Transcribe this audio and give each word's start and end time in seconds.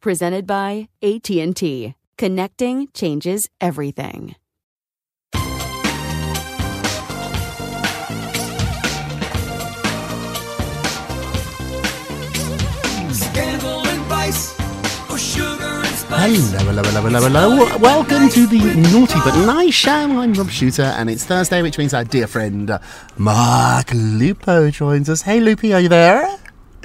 Presented 0.00 0.46
by 0.46 0.88
AT&T. 1.02 1.94
Connecting 2.16 2.88
changes 2.94 3.48
everything. 3.60 4.36
Scandal 13.12 13.86
and 13.86 14.02
vice, 14.04 14.58
or 15.10 15.18
sugar 15.18 15.52
and 15.64 15.86
Hello, 16.08 16.34
spice. 16.34 16.50
hello, 16.52 16.82
hello, 16.82 17.02
hello, 17.02 17.20
hello. 17.28 17.78
Welcome 17.78 18.28
to 18.30 18.46
the 18.46 18.58
Naughty 18.92 19.18
But 19.24 19.44
Nice 19.46 19.74
Show. 19.74 19.90
I'm 19.90 20.32
Rob 20.34 20.48
Shooter, 20.50 20.82
and 20.82 21.10
it's 21.10 21.24
Thursday, 21.24 21.60
which 21.62 21.76
means 21.78 21.92
our 21.94 22.04
dear 22.04 22.26
friend 22.26 22.70
uh, 22.70 22.78
Mark 23.16 23.90
Lupo 23.92 24.70
joins 24.70 25.08
us. 25.10 25.22
Hey, 25.22 25.40
Loopy, 25.40 25.74
are 25.74 25.80
you 25.80 25.88
there? 25.88 26.28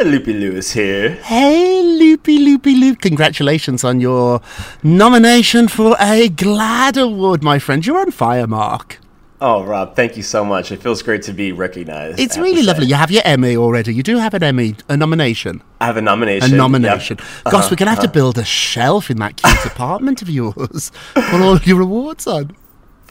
Loopy 0.04 0.34
Lewis 0.34 0.72
here. 0.72 1.12
Hey, 1.24 1.82
Loopy, 1.84 2.38
Loopy, 2.40 2.76
Loop. 2.76 3.02
Congratulations 3.02 3.84
on 3.84 4.00
your 4.02 4.42
nomination 4.84 5.68
for 5.68 5.96
a 6.00 6.30
GLAAD 6.30 7.02
Award, 7.02 7.44
my 7.44 7.60
friend. 7.60 7.86
You're 7.86 8.00
on 8.00 8.12
fire, 8.12 8.48
Mark. 8.48 9.00
Oh, 9.42 9.62
Rob, 9.64 9.94
thank 9.96 10.16
you 10.16 10.24
so 10.24 10.46
much. 10.46 10.72
It 10.72 10.82
feels 10.82 11.02
great 11.02 11.22
to 11.24 11.34
be 11.34 11.52
recognized. 11.52 12.18
It's 12.18 12.38
really 12.38 12.64
lovely. 12.64 12.86
You 12.86 12.96
have 12.96 13.12
your 13.12 13.24
Emmy 13.26 13.58
already. 13.58 13.94
You 13.94 14.02
do 14.02 14.18
have 14.18 14.34
an 14.34 14.42
Emmy, 14.42 14.76
a 14.88 14.96
nomination. 14.96 15.62
I 15.82 15.88
have 15.88 15.98
a 15.98 16.02
nomination. 16.02 16.54
A 16.54 16.56
nomination. 16.56 17.18
Yep. 17.20 17.28
Gosh, 17.44 17.54
Uh-huh, 17.54 17.68
we're 17.72 17.76
going 17.76 17.88
to 17.88 17.90
have 17.92 18.00
to 18.00 18.06
uh-huh. 18.06 18.14
build 18.14 18.38
a 18.38 18.46
shelf 18.46 19.10
in 19.10 19.18
that 19.18 19.36
cute 19.36 19.66
apartment 19.74 20.22
of 20.22 20.30
yours. 20.30 20.94
Put 21.14 21.42
all 21.42 21.58
your 21.60 21.82
awards 21.82 22.26
on. 22.26 22.56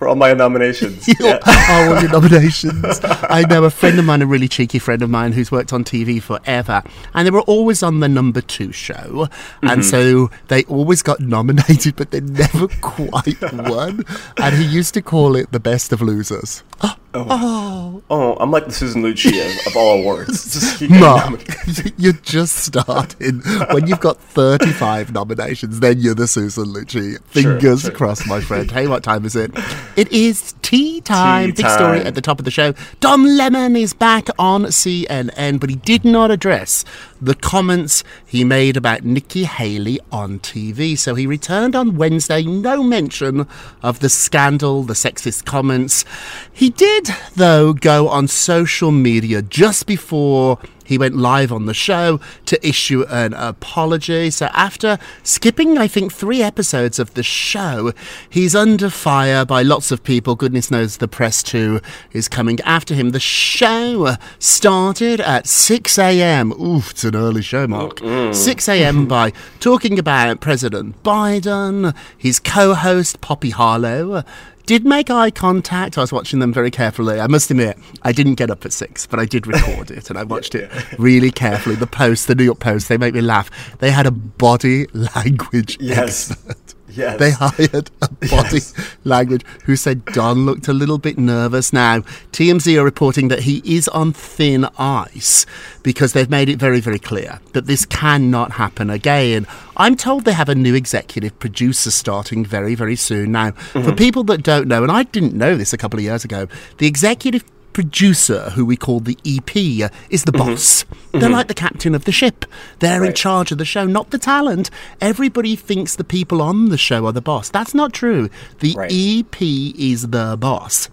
For 0.02 0.08
all 0.08 0.16
my 0.16 0.32
nominations. 0.34 1.06
Yeah. 1.20 1.38
oh, 1.46 1.94
all 1.94 2.02
your 2.02 2.10
nominations. 2.18 3.00
I 3.04 3.44
know 3.48 3.62
a 3.62 3.70
friend 3.70 4.00
of 4.00 4.04
mine, 4.04 4.20
a 4.20 4.26
really 4.26 4.48
cheeky 4.48 4.80
friend 4.80 5.00
of 5.00 5.10
mine, 5.10 5.30
who's 5.30 5.52
worked 5.52 5.72
on 5.72 5.84
TV 5.84 6.20
forever, 6.20 6.82
and 7.14 7.24
they 7.24 7.30
were 7.30 7.42
always 7.42 7.84
on 7.84 8.00
the 8.00 8.08
number 8.08 8.40
two 8.40 8.72
show, 8.72 9.28
and 9.62 9.70
Mm-hmm. 9.70 9.82
so 9.82 10.30
they 10.48 10.64
always 10.64 11.02
got 11.02 11.20
nominated, 11.20 11.94
but 11.94 12.10
they 12.10 12.20
never 12.20 12.66
quite 12.80 13.40
won. 13.52 14.02
And 14.38 14.56
he 14.56 14.64
used 14.64 14.92
to 14.94 15.02
call 15.02 15.36
it 15.36 15.52
the 15.52 15.60
best 15.60 15.92
of 15.92 16.02
losers. 16.02 16.64
Oh, 16.84 16.96
Oh. 17.14 17.26
Oh. 17.28 18.02
Oh, 18.10 18.36
I'm 18.40 18.50
like 18.50 18.66
the 18.66 18.72
Susan 18.72 19.02
Lucci 19.02 19.66
of, 19.66 19.76
all 19.76 20.00
awards. 20.00 20.80
Mark, 20.90 21.42
you're 21.96 22.12
just 22.12 22.56
starting. 22.56 23.40
When 23.70 23.86
you've 23.86 24.00
got 24.00 24.18
35 24.18 25.12
nominations, 25.12 25.80
then 25.80 25.98
you're 25.98 26.14
the 26.14 26.26
Susan 26.26 26.66
Lucci. 26.66 27.22
Fingers 27.24 27.82
sure. 27.82 27.90
crossed, 27.90 28.26
my 28.26 28.40
friend. 28.40 28.70
Hey, 28.70 28.86
what 28.86 29.02
time 29.02 29.24
is 29.24 29.34
it? 29.34 29.50
It 29.96 30.12
is 30.12 30.54
tea 30.62 31.00
time. 31.00 31.52
Tea 31.52 31.62
Big 31.62 31.70
story 31.70 32.00
at 32.00 32.14
the 32.14 32.20
top 32.20 32.38
of 32.38 32.44
the 32.44 32.50
show. 32.50 32.74
Don 33.00 33.36
Lemon 33.36 33.76
is 33.76 33.94
back 33.94 34.28
on 34.38 34.64
CNN, 34.64 35.60
but 35.60 35.70
he 35.70 35.76
did 35.76 36.04
not 36.04 36.30
address 36.30 36.84
the 37.22 37.34
comments 37.34 38.02
he 38.26 38.42
made 38.42 38.76
about 38.76 39.04
Nikki 39.04 39.44
Haley 39.44 40.00
on 40.10 40.40
TV. 40.40 40.98
So 40.98 41.14
he 41.14 41.26
returned 41.26 41.76
on 41.76 41.96
Wednesday, 41.96 42.42
no 42.42 42.82
mention 42.82 43.46
of 43.82 44.00
the 44.00 44.08
scandal, 44.08 44.82
the 44.82 44.94
sexist 44.94 45.44
comments. 45.44 46.04
He 46.52 46.68
did, 46.68 47.01
though, 47.34 47.72
go 47.72 48.08
on 48.08 48.28
social 48.28 48.90
media 48.90 49.42
just 49.42 49.86
before 49.86 50.58
he 50.84 50.98
went 50.98 51.16
live 51.16 51.52
on 51.52 51.66
the 51.66 51.74
show 51.74 52.20
to 52.44 52.66
issue 52.66 53.04
an 53.08 53.32
apology. 53.34 54.30
So 54.30 54.46
after 54.52 54.98
skipping, 55.22 55.78
I 55.78 55.86
think, 55.88 56.12
three 56.12 56.42
episodes 56.42 56.98
of 56.98 57.14
the 57.14 57.22
show, 57.22 57.92
he's 58.28 58.54
under 58.54 58.90
fire 58.90 59.44
by 59.44 59.62
lots 59.62 59.90
of 59.90 60.04
people. 60.04 60.34
Goodness 60.34 60.70
knows 60.70 60.98
the 60.98 61.08
press 61.08 61.42
too 61.42 61.80
is 62.12 62.28
coming 62.28 62.60
after 62.60 62.94
him. 62.94 63.10
The 63.10 63.20
show 63.20 64.16
started 64.38 65.20
at 65.20 65.46
6 65.46 65.98
a.m. 65.98 66.52
Oof, 66.60 66.90
it's 66.90 67.04
an 67.04 67.16
early 67.16 67.42
show, 67.42 67.66
Mark. 67.66 68.00
6 68.34 68.68
a.m. 68.68 69.06
by 69.08 69.32
talking 69.60 69.98
about 69.98 70.40
President 70.40 71.02
Biden, 71.02 71.94
his 72.18 72.38
co-host 72.38 73.20
Poppy 73.20 73.50
Harlow. 73.50 74.24
Did 74.66 74.84
make 74.86 75.10
eye 75.10 75.30
contact. 75.30 75.98
I 75.98 76.02
was 76.02 76.12
watching 76.12 76.38
them 76.38 76.52
very 76.52 76.70
carefully. 76.70 77.20
I 77.20 77.26
must 77.26 77.50
admit, 77.50 77.76
I 78.02 78.12
didn't 78.12 78.34
get 78.36 78.50
up 78.50 78.64
at 78.64 78.72
six, 78.72 79.06
but 79.06 79.18
I 79.18 79.24
did 79.24 79.46
record 79.46 79.90
it 79.90 80.08
and 80.08 80.18
I 80.18 80.22
watched 80.22 80.54
it 80.54 80.70
really 80.98 81.30
carefully. 81.32 81.74
The 81.74 81.86
Post, 81.86 82.28
the 82.28 82.34
New 82.34 82.44
York 82.44 82.60
Post, 82.60 82.88
they 82.88 82.96
make 82.96 83.12
me 83.12 83.20
laugh. 83.22 83.50
They 83.78 83.90
had 83.90 84.06
a 84.06 84.10
body 84.12 84.86
language 84.92 85.78
Yes. 85.80 86.30
expert. 86.30 86.56
Yes. 86.94 87.18
They 87.18 87.30
hired 87.30 87.90
a 88.02 88.08
body 88.30 88.60
language 89.04 89.44
who 89.64 89.76
said 89.76 90.04
Don 90.06 90.44
looked 90.44 90.68
a 90.68 90.72
little 90.72 90.98
bit 90.98 91.18
nervous. 91.18 91.72
Now, 91.72 92.00
TMZ 92.32 92.78
are 92.78 92.84
reporting 92.84 93.28
that 93.28 93.40
he 93.40 93.62
is 93.64 93.88
on 93.88 94.12
thin 94.12 94.66
ice 94.78 95.46
because 95.82 96.12
they've 96.12 96.30
made 96.30 96.48
it 96.48 96.58
very, 96.58 96.80
very 96.80 96.98
clear 96.98 97.40
that 97.52 97.66
this 97.66 97.84
cannot 97.86 98.52
happen 98.52 98.90
again. 98.90 99.46
I'm 99.76 99.96
told 99.96 100.24
they 100.24 100.32
have 100.32 100.48
a 100.48 100.54
new 100.54 100.74
executive 100.74 101.38
producer 101.38 101.90
starting 101.90 102.44
very, 102.44 102.74
very 102.74 102.96
soon. 102.96 103.32
Now, 103.32 103.52
for 103.52 103.80
mm-hmm. 103.80 103.94
people 103.96 104.24
that 104.24 104.42
don't 104.42 104.68
know, 104.68 104.82
and 104.82 104.92
I 104.92 105.04
didn't 105.04 105.34
know 105.34 105.56
this 105.56 105.72
a 105.72 105.78
couple 105.78 105.98
of 105.98 106.04
years 106.04 106.24
ago, 106.24 106.46
the 106.78 106.86
executive 106.86 107.44
producer, 107.72 108.50
who 108.50 108.64
we 108.64 108.76
call 108.76 109.00
the 109.00 109.18
EP, 109.24 109.50
uh, 109.84 109.94
is 110.10 110.24
the 110.24 110.32
mm-hmm. 110.32 110.50
boss. 110.50 110.84
Mm-hmm. 110.84 111.18
They're 111.18 111.30
like 111.30 111.48
the 111.48 111.54
captain 111.54 111.94
of 111.94 112.04
the 112.04 112.12
ship. 112.12 112.44
They're 112.78 113.04
in 113.04 113.14
charge 113.14 113.52
of 113.52 113.58
the 113.58 113.64
show, 113.64 113.86
not 113.86 114.10
the 114.10 114.18
talent. 114.18 114.70
Everybody 115.00 115.56
thinks 115.56 115.96
the 115.96 116.04
people 116.04 116.40
on 116.42 116.68
the 116.68 116.78
show 116.78 117.06
are 117.06 117.12
the 117.12 117.20
boss. 117.20 117.50
That's 117.50 117.74
not 117.74 117.92
true. 117.92 118.30
The 118.60 118.74
Right. 118.76 118.90
EP 118.92 119.42
is 119.42 120.08
the 120.08 120.36
boss. 120.38 120.88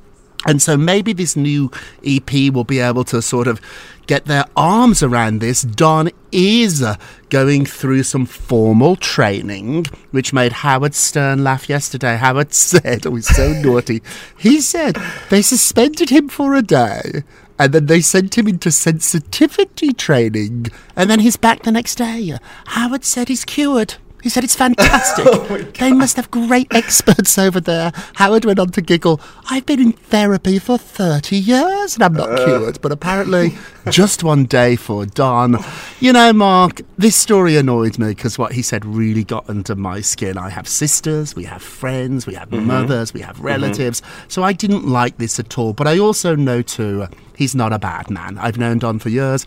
And 0.45 0.61
so 0.61 0.77
maybe 0.77 1.13
this 1.13 1.35
new 1.35 1.71
EP 2.05 2.53
will 2.53 2.63
be 2.63 2.79
able 2.79 3.03
to 3.05 3.21
sort 3.21 3.47
of 3.47 3.59
get 4.07 4.25
their 4.25 4.45
arms 4.55 5.03
around 5.03 5.39
this. 5.39 5.61
Don 5.61 6.09
is 6.31 6.81
uh, 6.81 6.95
going 7.29 7.65
through 7.65 8.03
some 8.03 8.25
formal 8.25 8.95
training, 8.95 9.85
which 10.11 10.33
made 10.33 10.51
Howard 10.51 10.95
Stern 10.95 11.43
laugh 11.43 11.69
yesterday. 11.69 12.15
Howard 12.15 12.53
said, 12.53 13.05
oh, 13.05 13.15
he's 13.15 13.27
so 13.27 13.51
naughty. 13.61 14.01
He 14.37 14.61
said 14.61 14.97
they 15.29 15.41
suspended 15.41 16.09
him 16.09 16.29
for 16.29 16.55
a 16.55 16.61
day. 16.61 17.23
And 17.59 17.73
then 17.73 17.87
they 17.87 17.99
sent 17.99 18.37
him 18.37 18.47
into 18.47 18.71
sensitivity 18.71 19.91
training. 19.91 20.67
And 20.95 21.09
then 21.09 21.19
he's 21.19 21.35
back 21.35 21.63
the 21.63 21.71
next 21.73 21.95
day. 21.95 22.37
Howard 22.67 23.03
said 23.03 23.27
he's 23.27 23.43
cured. 23.43 23.95
He 24.21 24.29
said 24.29 24.43
it's 24.43 24.55
fantastic. 24.55 25.25
Oh 25.39 25.57
they 25.79 25.91
must 25.91 26.15
have 26.17 26.29
great 26.31 26.67
experts 26.71 27.37
over 27.37 27.59
there. 27.59 27.91
Howard 28.15 28.45
went 28.45 28.59
on 28.59 28.69
to 28.71 28.81
giggle. 28.81 29.21
I've 29.49 29.65
been 29.65 29.79
in 29.79 29.91
therapy 29.93 30.59
for 30.59 30.77
30 30.77 31.37
years 31.37 31.95
and 31.95 32.03
I'm 32.03 32.13
not 32.13 32.31
uh. 32.31 32.45
cured, 32.45 32.81
but 32.81 32.91
apparently 32.91 33.57
just 33.89 34.23
one 34.23 34.45
day 34.45 34.75
for 34.75 35.05
Don. 35.05 35.57
You 35.99 36.13
know, 36.13 36.33
Mark, 36.33 36.81
this 36.97 37.15
story 37.15 37.57
annoyed 37.57 37.97
me 37.97 38.09
because 38.09 38.37
what 38.37 38.53
he 38.53 38.61
said 38.61 38.85
really 38.85 39.23
got 39.23 39.49
under 39.49 39.75
my 39.75 40.01
skin. 40.01 40.37
I 40.37 40.49
have 40.49 40.67
sisters, 40.67 41.35
we 41.35 41.45
have 41.45 41.61
friends, 41.61 42.27
we 42.27 42.33
have 42.35 42.49
mm-hmm. 42.49 42.67
mothers, 42.67 43.13
we 43.13 43.21
have 43.21 43.37
mm-hmm. 43.37 43.45
relatives. 43.45 44.01
So 44.27 44.43
I 44.43 44.53
didn't 44.53 44.87
like 44.87 45.17
this 45.17 45.39
at 45.39 45.57
all. 45.57 45.73
But 45.73 45.87
I 45.87 45.97
also 45.99 46.35
know 46.35 46.61
too, 46.61 47.07
he's 47.35 47.55
not 47.55 47.73
a 47.73 47.79
bad 47.79 48.09
man. 48.09 48.37
I've 48.37 48.57
known 48.57 48.79
Don 48.79 48.99
for 48.99 49.09
years, 49.09 49.45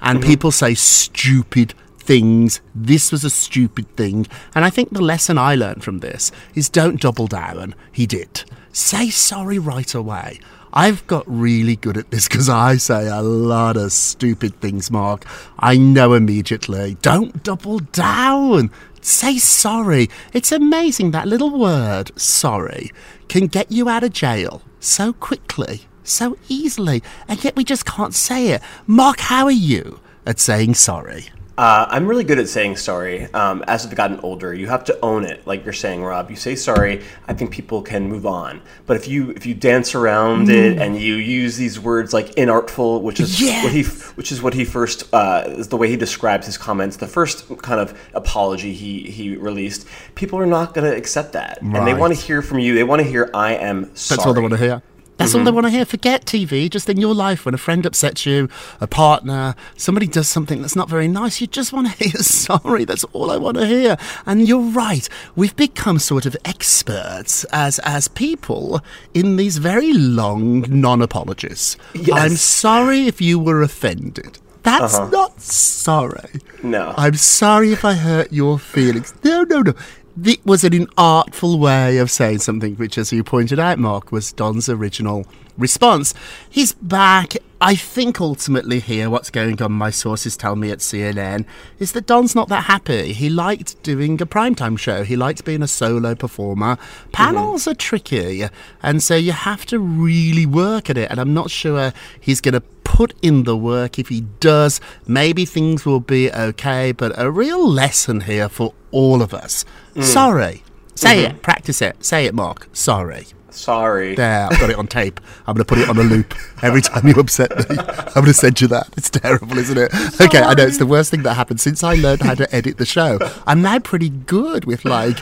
and 0.00 0.18
mm-hmm. 0.18 0.28
people 0.28 0.50
say 0.50 0.74
stupid 0.74 1.74
things. 2.04 2.60
This 2.74 3.10
was 3.10 3.24
a 3.24 3.30
stupid 3.30 3.88
thing. 3.96 4.26
And 4.54 4.64
I 4.64 4.70
think 4.70 4.90
the 4.90 5.02
lesson 5.02 5.38
I 5.38 5.54
learned 5.54 5.82
from 5.82 5.98
this 6.00 6.30
is 6.54 6.68
don't 6.68 7.00
double 7.00 7.26
down. 7.26 7.74
He 7.92 8.06
did. 8.06 8.44
Say 8.72 9.10
sorry 9.10 9.58
right 9.58 9.94
away. 9.94 10.40
I've 10.76 11.06
got 11.06 11.24
really 11.26 11.76
good 11.76 11.96
at 11.96 12.10
this 12.10 12.26
because 12.26 12.48
I 12.48 12.78
say 12.78 13.06
a 13.06 13.22
lot 13.22 13.76
of 13.76 13.92
stupid 13.92 14.60
things, 14.60 14.90
Mark. 14.90 15.24
I 15.58 15.76
know 15.76 16.14
immediately. 16.14 16.96
Don't 17.00 17.44
double 17.44 17.78
down. 17.78 18.70
Say 19.00 19.38
sorry. 19.38 20.10
It's 20.32 20.50
amazing 20.50 21.12
that 21.12 21.28
little 21.28 21.56
word, 21.56 22.10
sorry, 22.18 22.90
can 23.28 23.46
get 23.46 23.70
you 23.70 23.88
out 23.88 24.02
of 24.02 24.12
jail 24.12 24.62
so 24.80 25.12
quickly, 25.12 25.82
so 26.02 26.36
easily, 26.48 27.02
and 27.28 27.42
yet 27.44 27.54
we 27.54 27.62
just 27.64 27.86
can't 27.86 28.14
say 28.14 28.48
it. 28.48 28.62
Mark, 28.86 29.20
how 29.20 29.44
are 29.44 29.52
you 29.52 30.00
at 30.26 30.40
saying 30.40 30.74
sorry? 30.74 31.26
Uh, 31.56 31.86
I'm 31.88 32.08
really 32.08 32.24
good 32.24 32.40
at 32.40 32.48
saying 32.48 32.76
sorry. 32.78 33.32
Um, 33.32 33.62
as 33.68 33.86
I've 33.86 33.94
gotten 33.94 34.18
older, 34.20 34.52
you 34.52 34.66
have 34.66 34.82
to 34.86 34.98
own 35.02 35.24
it, 35.24 35.46
like 35.46 35.62
you're 35.62 35.72
saying, 35.72 36.02
Rob. 36.02 36.28
You 36.28 36.34
say 36.34 36.56
sorry, 36.56 37.02
I 37.28 37.32
think 37.34 37.52
people 37.52 37.80
can 37.80 38.08
move 38.08 38.26
on. 38.26 38.60
But 38.86 38.96
if 38.96 39.06
you 39.06 39.30
if 39.30 39.46
you 39.46 39.54
dance 39.54 39.94
around 39.94 40.48
it 40.48 40.78
and 40.78 40.98
you 40.98 41.14
use 41.14 41.56
these 41.56 41.78
words 41.78 42.12
like 42.12 42.26
inartful, 42.34 43.02
which 43.02 43.20
is 43.20 43.40
Yes. 43.40 43.62
what 43.62 43.72
he 43.72 43.82
which 44.16 44.32
is 44.32 44.42
what 44.42 44.54
he 44.54 44.64
first 44.64 45.04
uh, 45.14 45.44
is 45.46 45.68
the 45.68 45.76
way 45.76 45.88
he 45.88 45.96
describes 45.96 46.44
his 46.46 46.58
comments, 46.58 46.96
the 46.96 47.06
first 47.06 47.46
kind 47.58 47.80
of 47.80 47.96
apology 48.14 48.74
he 48.74 49.08
he 49.10 49.36
released, 49.36 49.86
people 50.16 50.40
are 50.40 50.46
not 50.46 50.74
going 50.74 50.90
to 50.90 50.96
accept 50.96 51.34
that, 51.34 51.62
and 51.62 51.86
they 51.86 51.94
want 51.94 52.12
to 52.12 52.20
hear 52.20 52.42
from 52.42 52.58
you. 52.58 52.74
They 52.74 52.84
want 52.84 53.00
to 53.00 53.06
hear 53.06 53.30
I 53.32 53.54
am 53.54 53.94
sorry. 53.94 54.16
That's 54.16 54.26
all 54.26 54.34
they 54.34 54.40
want 54.40 54.54
to 54.54 54.58
hear. 54.58 54.82
That's 55.16 55.34
all 55.34 55.44
they 55.44 55.50
mm-hmm. 55.50 55.54
want 55.54 55.66
to 55.66 55.70
hear. 55.70 55.84
Forget 55.84 56.24
TV. 56.24 56.68
Just 56.68 56.88
in 56.88 56.98
your 56.98 57.14
life, 57.14 57.44
when 57.44 57.54
a 57.54 57.58
friend 57.58 57.86
upsets 57.86 58.26
you, 58.26 58.48
a 58.80 58.86
partner, 58.86 59.54
somebody 59.76 60.06
does 60.06 60.28
something 60.28 60.60
that's 60.60 60.74
not 60.74 60.88
very 60.88 61.08
nice, 61.08 61.40
you 61.40 61.46
just 61.46 61.72
want 61.72 61.86
to 61.86 61.92
hear 62.04 62.12
sorry. 62.22 62.84
That's 62.84 63.04
all 63.12 63.30
I 63.30 63.36
want 63.36 63.56
to 63.58 63.66
hear. 63.66 63.96
And 64.26 64.48
you're 64.48 64.60
right. 64.60 65.08
We've 65.36 65.54
become 65.54 65.98
sort 65.98 66.26
of 66.26 66.36
experts 66.44 67.44
as 67.52 67.78
as 67.80 68.08
people 68.08 68.80
in 69.12 69.36
these 69.36 69.58
very 69.58 69.92
long 69.92 70.64
non-apologies. 70.68 71.76
Yes. 71.94 72.10
I'm 72.10 72.36
sorry 72.36 73.06
if 73.06 73.20
you 73.20 73.38
were 73.38 73.62
offended. 73.62 74.38
That's 74.64 74.94
uh-huh. 74.94 75.10
not 75.10 75.40
sorry. 75.40 76.40
No. 76.62 76.94
I'm 76.96 77.14
sorry 77.14 77.72
if 77.72 77.84
I 77.84 77.92
hurt 77.92 78.32
your 78.32 78.58
feelings. 78.58 79.14
No, 79.22 79.42
no, 79.42 79.60
no. 79.60 79.74
It 80.22 80.46
was 80.46 80.62
an 80.62 80.86
artful 80.96 81.58
way 81.58 81.98
of 81.98 82.08
saying 82.08 82.38
something, 82.38 82.76
which, 82.76 82.98
as 82.98 83.12
you 83.12 83.24
pointed 83.24 83.58
out, 83.58 83.80
Mark, 83.80 84.12
was 84.12 84.32
Don's 84.32 84.68
original 84.68 85.26
response. 85.56 86.14
He's 86.48 86.72
back. 86.72 87.36
I 87.60 87.76
think 87.76 88.20
ultimately 88.20 88.78
here, 88.80 89.08
what's 89.08 89.30
going 89.30 89.62
on, 89.62 89.72
my 89.72 89.88
sources 89.88 90.36
tell 90.36 90.54
me 90.54 90.70
at 90.70 90.80
CNN, 90.80 91.46
is 91.78 91.92
that 91.92 92.06
Don's 92.06 92.34
not 92.34 92.48
that 92.48 92.64
happy. 92.64 93.14
He 93.14 93.30
liked 93.30 93.82
doing 93.82 94.20
a 94.20 94.26
primetime 94.26 94.78
show, 94.78 95.02
he 95.02 95.16
liked 95.16 95.44
being 95.44 95.62
a 95.62 95.68
solo 95.68 96.14
performer. 96.14 96.76
Panels 97.12 97.62
mm-hmm. 97.62 97.70
are 97.70 97.74
tricky, 97.74 98.44
and 98.82 99.02
so 99.02 99.14
you 99.14 99.32
have 99.32 99.64
to 99.66 99.78
really 99.78 100.44
work 100.44 100.90
at 100.90 100.98
it. 100.98 101.10
And 101.10 101.18
I'm 101.18 101.32
not 101.32 101.50
sure 101.50 101.92
he's 102.20 102.42
going 102.42 102.52
to 102.52 102.60
put 102.60 103.14
in 103.22 103.44
the 103.44 103.56
work. 103.56 103.98
If 103.98 104.08
he 104.08 104.22
does, 104.40 104.80
maybe 105.06 105.44
things 105.44 105.86
will 105.86 106.00
be 106.00 106.30
okay. 106.30 106.92
But 106.92 107.12
a 107.16 107.30
real 107.30 107.66
lesson 107.66 108.22
here 108.22 108.48
for 108.48 108.74
all 108.90 109.22
of 109.22 109.32
us. 109.32 109.64
Mm. 109.94 110.02
Sorry. 110.02 110.62
Say 110.94 111.24
mm-hmm. 111.24 111.36
it. 111.36 111.42
Practice 111.42 111.80
it. 111.80 112.04
Say 112.04 112.26
it, 112.26 112.34
Mark. 112.34 112.68
Sorry. 112.72 113.26
Sorry. 113.54 114.14
There, 114.14 114.48
I've 114.50 114.58
got 114.58 114.70
it 114.70 114.76
on 114.76 114.86
tape. 114.86 115.20
I'm 115.46 115.54
going 115.54 115.64
to 115.64 115.64
put 115.64 115.78
it 115.78 115.88
on 115.88 115.96
a 115.96 116.02
loop 116.02 116.34
every 116.62 116.82
time 116.82 117.06
you 117.06 117.14
upset 117.14 117.50
me. 117.70 117.76
I'm 117.78 118.12
going 118.14 118.26
to 118.26 118.34
send 118.34 118.60
you 118.60 118.68
that. 118.68 118.88
It's 118.96 119.10
terrible, 119.10 119.56
isn't 119.56 119.78
it? 119.78 119.92
Okay, 120.20 120.40
I 120.40 120.54
know 120.54 120.64
it's 120.64 120.78
the 120.78 120.86
worst 120.86 121.10
thing 121.10 121.22
that 121.22 121.34
happened 121.34 121.60
since 121.60 121.82
I 121.82 121.94
learned 121.94 122.22
how 122.22 122.34
to 122.34 122.52
edit 122.54 122.78
the 122.78 122.86
show. 122.86 123.18
I'm 123.46 123.62
now 123.62 123.78
pretty 123.78 124.08
good 124.08 124.64
with 124.64 124.84
like 124.84 125.18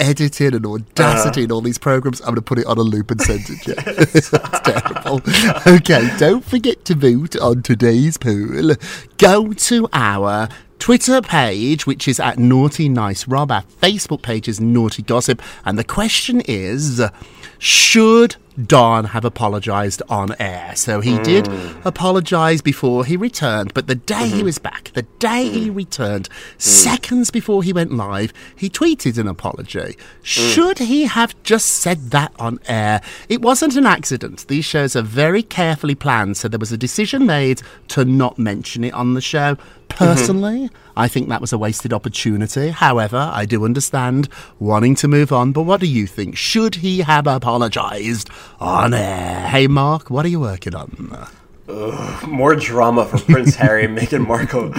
editing 0.00 0.54
and 0.54 0.66
audacity 0.66 1.42
and 1.44 1.52
uh. 1.52 1.56
all 1.56 1.60
these 1.60 1.78
programs. 1.78 2.20
I'm 2.20 2.28
going 2.28 2.36
to 2.36 2.42
put 2.42 2.58
it 2.58 2.66
on 2.66 2.78
a 2.78 2.82
loop 2.82 3.10
and 3.10 3.20
send 3.20 3.42
it 3.48 3.62
to 3.62 3.70
you. 3.70 3.76
it's 3.86 4.30
terrible. 4.30 5.20
Okay, 5.66 6.10
don't 6.18 6.44
forget 6.44 6.84
to 6.86 6.94
vote 6.94 7.36
on 7.36 7.62
today's 7.62 8.16
poll. 8.16 8.74
Go 9.18 9.52
to 9.52 9.88
our 9.92 10.48
Twitter 10.78 11.22
page, 11.22 11.86
which 11.86 12.06
is 12.06 12.20
at 12.20 12.38
Naughty 12.38 12.88
Nice 12.88 13.26
Rob. 13.26 13.50
Our 13.50 13.62
Facebook 13.62 14.22
page 14.22 14.48
is 14.48 14.60
Naughty 14.60 15.02
Gossip. 15.02 15.40
And 15.64 15.78
the 15.78 15.84
question 15.84 16.42
is 16.42 17.02
Should 17.66 18.36
Don 18.62 19.06
have 19.06 19.24
apologised 19.24 20.02
on 20.08 20.34
air? 20.38 20.76
So 20.76 21.00
he 21.00 21.18
did 21.18 21.46
mm. 21.46 21.84
apologise 21.84 22.60
before 22.60 23.04
he 23.04 23.16
returned, 23.16 23.74
but 23.74 23.86
the 23.86 23.94
day 23.94 24.28
he 24.28 24.36
mm-hmm. 24.36 24.44
was 24.44 24.58
back, 24.58 24.92
the 24.94 25.02
day 25.18 25.48
he 25.48 25.66
mm-hmm. 25.66 25.76
returned, 25.76 26.28
mm. 26.28 26.60
seconds 26.60 27.30
before 27.30 27.62
he 27.62 27.72
went 27.72 27.92
live, 27.92 28.32
he 28.56 28.70
tweeted 28.70 29.18
an 29.18 29.26
apology. 29.26 29.78
Mm. 29.78 29.96
Should 30.22 30.78
he 30.78 31.04
have 31.04 31.40
just 31.42 31.66
said 31.66 32.10
that 32.10 32.32
on 32.38 32.60
air? 32.66 33.00
It 33.28 33.42
wasn't 33.42 33.76
an 33.76 33.86
accident. 33.86 34.46
These 34.46 34.64
shows 34.64 34.94
are 34.94 35.02
very 35.02 35.42
carefully 35.42 35.94
planned, 35.94 36.36
so 36.36 36.48
there 36.48 36.58
was 36.58 36.72
a 36.72 36.78
decision 36.78 37.26
made 37.26 37.62
to 37.88 38.04
not 38.04 38.38
mention 38.38 38.84
it 38.84 38.94
on 38.94 39.14
the 39.14 39.20
show. 39.20 39.56
Mm-hmm. 39.56 40.04
Personally, 40.04 40.70
I 40.96 41.08
think 41.08 41.28
that 41.28 41.40
was 41.40 41.52
a 41.52 41.58
wasted 41.58 41.92
opportunity. 41.92 42.70
However, 42.70 43.30
I 43.32 43.44
do 43.44 43.64
understand 43.64 44.28
wanting 44.58 44.94
to 44.96 45.08
move 45.08 45.32
on, 45.32 45.52
but 45.52 45.62
what 45.62 45.80
do 45.80 45.86
you 45.86 46.06
think? 46.06 46.36
Should 46.36 46.76
he 46.76 47.00
have 47.00 47.26
apologised 47.26 48.28
on 48.60 48.94
air? 48.94 49.46
Hey, 49.48 49.66
Mark, 49.66 50.10
what 50.10 50.24
are 50.24 50.28
you 50.28 50.40
working 50.40 50.74
on? 50.74 51.28
More 52.26 52.54
drama 52.54 53.04
for 53.06 53.18
Prince 53.18 53.54
Harry 53.56 53.84
and 53.86 53.96
Meghan 53.96 54.26
Markle. 54.26 54.72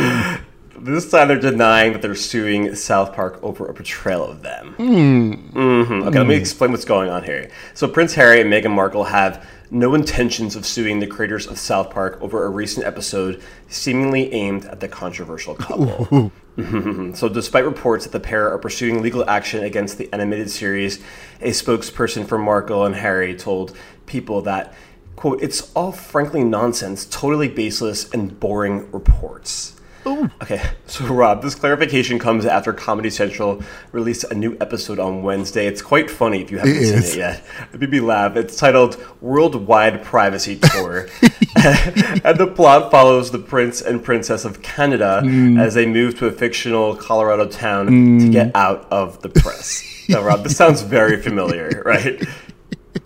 This 0.77 1.09
time 1.09 1.29
they're 1.29 1.39
denying 1.39 1.93
that 1.93 2.01
they're 2.01 2.13
suing 2.15 2.75
South 2.75 3.13
Park 3.13 3.39
over 3.41 3.65
a 3.65 3.73
portrayal 3.73 4.23
of 4.25 4.43
them. 4.43 4.73
hmm 4.77 6.03
Okay, 6.07 6.17
let 6.19 6.27
me 6.27 6.35
explain 6.35 6.71
what's 6.71 6.85
going 6.85 7.09
on 7.09 7.23
here. 7.23 7.49
So 7.73 7.87
Prince 7.87 8.13
Harry 8.13 8.41
and 8.41 8.51
Meghan 8.51 8.71
Markle 8.71 9.05
have 9.05 9.47
no 9.71 9.95
intentions 9.95 10.55
of 10.55 10.63
suing 10.65 10.99
the 10.99 11.07
creators 11.07 11.47
of 11.47 11.57
South 11.57 11.89
Park 11.89 12.19
over 12.21 12.45
a 12.45 12.49
recent 12.49 12.85
episode 12.85 13.41
seemingly 13.67 14.31
aimed 14.31 14.65
at 14.65 14.79
the 14.79 14.87
controversial 14.87 15.55
couple. 15.55 15.87
Mhm. 16.11 16.31
So, 17.15 17.29
despite 17.29 17.65
reports 17.65 18.05
that 18.05 18.11
the 18.11 18.19
pair 18.19 18.49
are 18.51 18.57
pursuing 18.57 19.01
legal 19.01 19.29
action 19.29 19.63
against 19.63 19.97
the 19.97 20.11
animated 20.13 20.49
series, 20.49 21.03
a 21.41 21.49
spokesperson 21.49 22.27
for 22.27 22.37
Markle 22.37 22.85
and 22.85 22.95
Harry 22.95 23.35
told 23.35 23.75
people 24.05 24.41
that, 24.43 24.73
quote, 25.15 25.41
it's 25.41 25.71
all 25.73 25.91
frankly 25.91 26.43
nonsense, 26.43 27.05
totally 27.05 27.47
baseless, 27.47 28.09
and 28.11 28.39
boring 28.39 28.89
reports. 28.91 29.74
Okay, 30.07 30.61
so 30.85 31.05
Rob, 31.05 31.41
this 31.41 31.55
clarification 31.55 32.19
comes 32.19 32.45
after 32.45 32.71
Comedy 32.71 33.09
Central 33.09 33.63
released 33.91 34.23
a 34.25 34.35
new 34.35 34.55
episode 34.61 34.99
on 34.99 35.23
Wednesday. 35.23 35.65
It's 35.65 35.81
quite 35.81 36.11
funny 36.11 36.41
if 36.41 36.51
you 36.51 36.59
haven't 36.59 36.75
It 36.75 36.85
seen 36.85 36.93
is. 36.93 37.15
it 37.15 37.17
yet. 37.17 37.45
It 37.73 37.79
made 37.79 37.89
me 37.89 37.99
laugh. 38.01 38.35
It's 38.35 38.55
titled 38.55 39.03
Worldwide 39.21 40.03
Privacy 40.03 40.59
Tour. 40.61 41.07
and 41.55 42.37
the 42.37 42.51
plot 42.55 42.91
follows 42.91 43.31
the 43.31 43.39
prince 43.39 43.81
and 43.81 44.03
princess 44.03 44.45
of 44.45 44.61
Canada 44.61 45.21
mm. 45.23 45.59
as 45.59 45.73
they 45.73 45.87
move 45.87 46.19
to 46.19 46.27
a 46.27 46.31
fictional 46.31 46.95
Colorado 46.95 47.47
town 47.47 47.87
to 47.87 47.91
mm. 47.91 48.31
get 48.31 48.55
out 48.55 48.87
of 48.91 49.21
the 49.23 49.29
press. 49.29 49.83
Now, 50.07 50.21
Rob, 50.21 50.43
this 50.43 50.55
sounds 50.55 50.83
very 50.83 51.19
familiar, 51.19 51.81
right? 51.85 52.21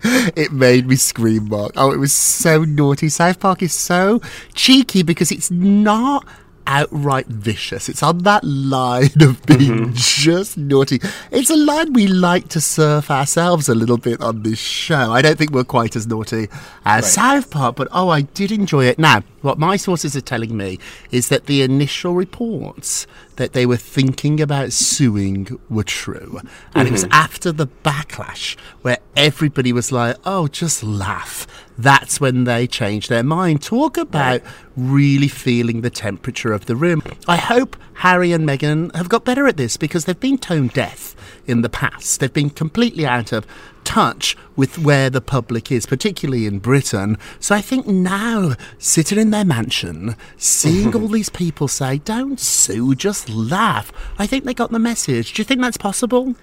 It 0.04 0.52
made 0.52 0.88
me 0.88 0.98
scream, 0.98 1.48
Mark. 1.48 1.72
Oh, 1.78 1.94
it 1.94 1.98
was 1.98 2.12
so 2.12 2.64
naughty. 2.66 3.08
South 3.08 3.40
Park 3.40 3.62
is 3.62 3.74
so 3.74 4.22
cheeky 4.54 5.02
because 5.02 5.32
it's 5.32 5.50
not 5.50 6.26
outright 6.70 7.26
vicious. 7.26 7.90
It's 7.90 8.04
on 8.04 8.20
that 8.20 8.44
line 8.44 9.10
of 9.22 9.44
being 9.48 9.60
mm-hmm. 9.60 9.92
just 9.94 10.56
naughty. 10.56 11.00
It's 11.32 11.50
a 11.50 11.56
line 11.56 11.94
we 11.94 12.06
like 12.06 12.48
to 12.50 12.62
surf 12.62 13.10
ourselves 13.10 13.68
a 13.68 13.76
little 13.76 13.98
bit 13.98 14.22
on 14.22 14.44
this 14.44 14.60
show. 14.60 15.12
I 15.12 15.24
don't 15.24 15.38
think 15.38 15.52
we're 15.52 15.64
quite 15.64 15.96
as 15.96 16.06
naughty 16.06 16.48
as 16.86 17.12
South 17.12 17.50
Park, 17.50 17.76
but 17.76 17.88
oh, 17.92 18.10
I 18.10 18.22
did 18.22 18.52
enjoy 18.52 18.86
it. 18.86 19.00
Now, 19.00 19.24
What 19.42 19.58
my 19.58 19.78
sources 19.78 20.16
are 20.18 20.22
telling 20.22 20.58
me 20.58 20.80
is 21.12 21.30
that 21.30 21.46
the 21.46 21.62
initial 21.62 22.14
reports 22.14 23.08
that 23.40 23.54
they 23.54 23.66
were 23.66 23.78
thinking 23.78 24.42
about 24.42 24.74
suing 24.74 25.58
were 25.70 25.86
true. 25.86 26.42
And 26.76 26.90
it 26.90 26.92
was 26.92 27.06
mm-hmm. 27.06 27.14
after 27.14 27.54
the 27.54 27.68
backlash 27.68 28.58
where 28.82 28.98
everybody 29.16 29.72
was 29.72 29.94
like, 29.94 30.18
oh, 30.26 30.50
just 30.50 30.84
laugh. 30.84 31.48
That's 31.78 32.20
when 32.20 32.44
they 32.44 32.68
changed 32.68 33.08
their 33.08 33.24
mind. 33.24 33.62
Talk 33.64 33.96
about 33.96 34.42
really 34.76 35.30
feeling 35.30 35.80
the 35.80 35.90
temperature 35.90 36.52
of 36.52 36.66
the 36.66 36.76
room. 36.76 37.02
I 37.30 37.38
hope 37.38 37.78
Harry 37.94 38.34
and 38.34 38.46
Meghan 38.48 38.94
have 38.94 39.08
got 39.08 39.24
better 39.24 39.48
at 39.48 39.56
this 39.56 39.78
because 39.78 40.04
they've 40.04 40.20
been 40.20 40.38
tone 40.38 40.68
deaf 40.68 41.16
in 41.48 41.62
the 41.62 41.70
past. 41.70 42.20
They've 42.20 42.34
been 42.34 42.50
completely 42.50 43.06
out 43.06 43.32
of 43.32 43.48
touch 43.90 44.38
with 44.56 44.78
where 44.78 45.10
the 45.10 45.20
public 45.20 45.72
is, 45.72 45.88
particularly 45.88 46.46
in 46.46 46.60
Britain. 46.60 47.18
So 47.40 47.56
I 47.56 47.62
think 47.62 47.88
now, 47.88 48.54
sitting 48.78 49.18
in 49.18 49.32
their 49.32 49.44
mansion, 49.44 50.16
seeing 50.38 50.96
all 50.96 51.08
these 51.18 51.30
people 51.30 51.68
say, 51.68 51.98
don't 51.98 52.40
sue, 52.40 52.94
just 52.94 53.30
laugh, 53.30 53.92
I 54.20 54.28
think 54.28 54.44
they 54.44 54.54
got 54.54 54.70
the 54.70 54.78
message. 54.78 55.34
Do 55.34 55.42
you 55.42 55.44
think 55.44 55.62
that's 55.62 55.78
possible? 55.78 56.36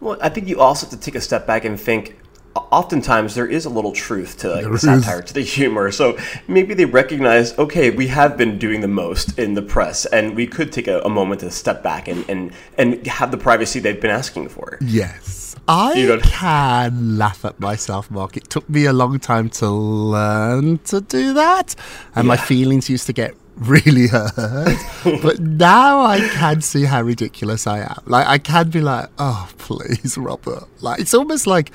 Well, 0.00 0.18
I 0.20 0.28
think 0.28 0.46
you 0.46 0.60
also 0.60 0.84
have 0.84 0.98
to 0.98 1.02
take 1.02 1.14
a 1.14 1.22
step 1.22 1.46
back 1.46 1.64
and 1.64 1.80
think. 1.80 2.18
Oftentimes, 2.54 3.34
there 3.34 3.48
is 3.48 3.64
a 3.64 3.68
little 3.68 3.90
truth 3.90 4.38
to 4.38 4.48
like, 4.48 4.70
the 4.70 4.78
satire, 4.78 5.22
to 5.22 5.34
the 5.34 5.40
humor. 5.40 5.90
So 5.90 6.16
maybe 6.46 6.72
they 6.72 6.84
recognize, 6.84 7.58
okay, 7.58 7.90
we 7.90 8.06
have 8.08 8.36
been 8.36 8.58
doing 8.58 8.80
the 8.80 8.86
most 8.86 9.36
in 9.40 9.54
the 9.54 9.62
press, 9.62 10.06
and 10.06 10.36
we 10.36 10.46
could 10.46 10.70
take 10.70 10.86
a, 10.86 11.00
a 11.00 11.08
moment 11.08 11.40
to 11.40 11.50
step 11.50 11.82
back 11.82 12.06
and, 12.06 12.24
and, 12.28 12.52
and 12.78 13.04
have 13.08 13.32
the 13.32 13.38
privacy 13.38 13.80
they've 13.80 14.00
been 14.00 14.12
asking 14.12 14.50
for. 14.50 14.78
Yes. 14.80 15.43
I 15.66 15.94
You 15.94 16.20
can 16.22 17.16
laugh 17.18 17.44
at 17.44 17.58
myself, 17.58 18.10
Mark. 18.10 18.36
It 18.36 18.50
took 18.50 18.68
me 18.68 18.84
a 18.84 18.92
long 18.92 19.18
time 19.18 19.48
to 19.50 19.70
learn 19.70 20.78
to 20.84 21.00
do 21.00 21.32
that. 21.34 21.74
And 22.14 22.28
my 22.28 22.36
feelings 22.36 22.90
used 22.90 23.06
to 23.06 23.12
get 23.12 23.34
really 23.56 24.06
hurt. 24.12 24.76
but 25.22 25.38
now 25.40 26.02
I 26.02 26.20
can 26.34 26.60
see 26.60 26.84
how 26.84 27.02
ridiculous 27.02 27.66
I 27.66 27.78
am. 27.80 28.02
Like, 28.06 28.26
I 28.26 28.38
can 28.38 28.70
be 28.70 28.80
like, 28.80 29.08
oh, 29.18 29.48
please, 29.58 30.18
Robert. 30.18 30.64
Like, 30.80 31.00
it's 31.00 31.14
almost 31.14 31.46
like 31.46 31.70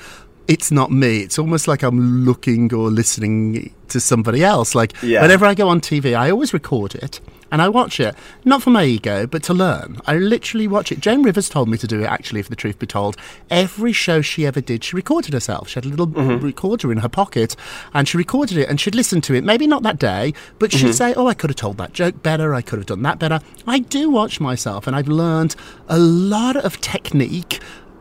it's 0.46 0.70
not 0.70 0.90
me. 0.90 1.20
It's 1.20 1.38
almost 1.38 1.66
like 1.68 1.82
I'm 1.82 2.24
looking 2.24 2.72
or 2.74 2.90
listening 2.90 3.72
to 3.88 4.00
somebody 4.00 4.44
else. 4.44 4.74
Like, 4.74 4.94
Yeah. 5.02 5.22
whenever 5.22 5.46
I 5.46 5.54
go 5.54 5.68
on 5.68 5.80
TV, 5.80 6.14
I 6.14 6.30
always 6.30 6.52
record 6.52 6.94
it. 6.96 7.20
And 7.50 7.60
I 7.60 7.68
watch 7.68 7.98
it, 8.00 8.14
not 8.44 8.62
for 8.62 8.70
my 8.70 8.84
ego, 8.84 9.26
but 9.26 9.42
to 9.44 9.54
learn. 9.54 10.00
I 10.06 10.16
literally 10.16 10.68
watch 10.68 10.92
it. 10.92 11.00
Joan 11.00 11.22
Rivers 11.22 11.48
told 11.48 11.68
me 11.68 11.78
to 11.78 11.86
do 11.86 12.00
it, 12.02 12.06
actually, 12.06 12.40
if 12.40 12.48
the 12.48 12.56
truth 12.56 12.78
be 12.78 12.86
told. 12.86 13.16
Every 13.50 13.92
show 13.92 14.20
she 14.22 14.46
ever 14.46 14.60
did, 14.60 14.84
she 14.84 14.96
recorded 14.96 15.32
herself. 15.32 15.68
She 15.68 15.74
had 15.74 15.84
a 15.84 15.88
little 15.88 16.06
mm-hmm. 16.06 16.44
recorder 16.44 16.92
in 16.92 16.98
her 16.98 17.08
pocket, 17.08 17.56
and 17.92 18.08
she 18.08 18.16
recorded 18.16 18.56
it, 18.56 18.68
and 18.68 18.80
she'd 18.80 18.94
listen 18.94 19.20
to 19.22 19.34
it. 19.34 19.44
Maybe 19.44 19.66
not 19.66 19.82
that 19.82 19.98
day, 19.98 20.32
but 20.58 20.72
she'd 20.72 20.86
mm-hmm. 20.86 20.92
say, 20.92 21.14
Oh, 21.14 21.26
I 21.26 21.34
could 21.34 21.50
have 21.50 21.56
told 21.56 21.78
that 21.78 21.92
joke 21.92 22.22
better. 22.22 22.54
I 22.54 22.62
could 22.62 22.78
have 22.78 22.86
done 22.86 23.02
that 23.02 23.18
better. 23.18 23.40
I 23.66 23.80
do 23.80 24.10
watch 24.10 24.40
myself, 24.40 24.86
and 24.86 24.94
I've 24.94 25.08
learned 25.08 25.56
a 25.88 25.98
lot 25.98 26.56
of 26.56 26.80
technique 26.80 27.60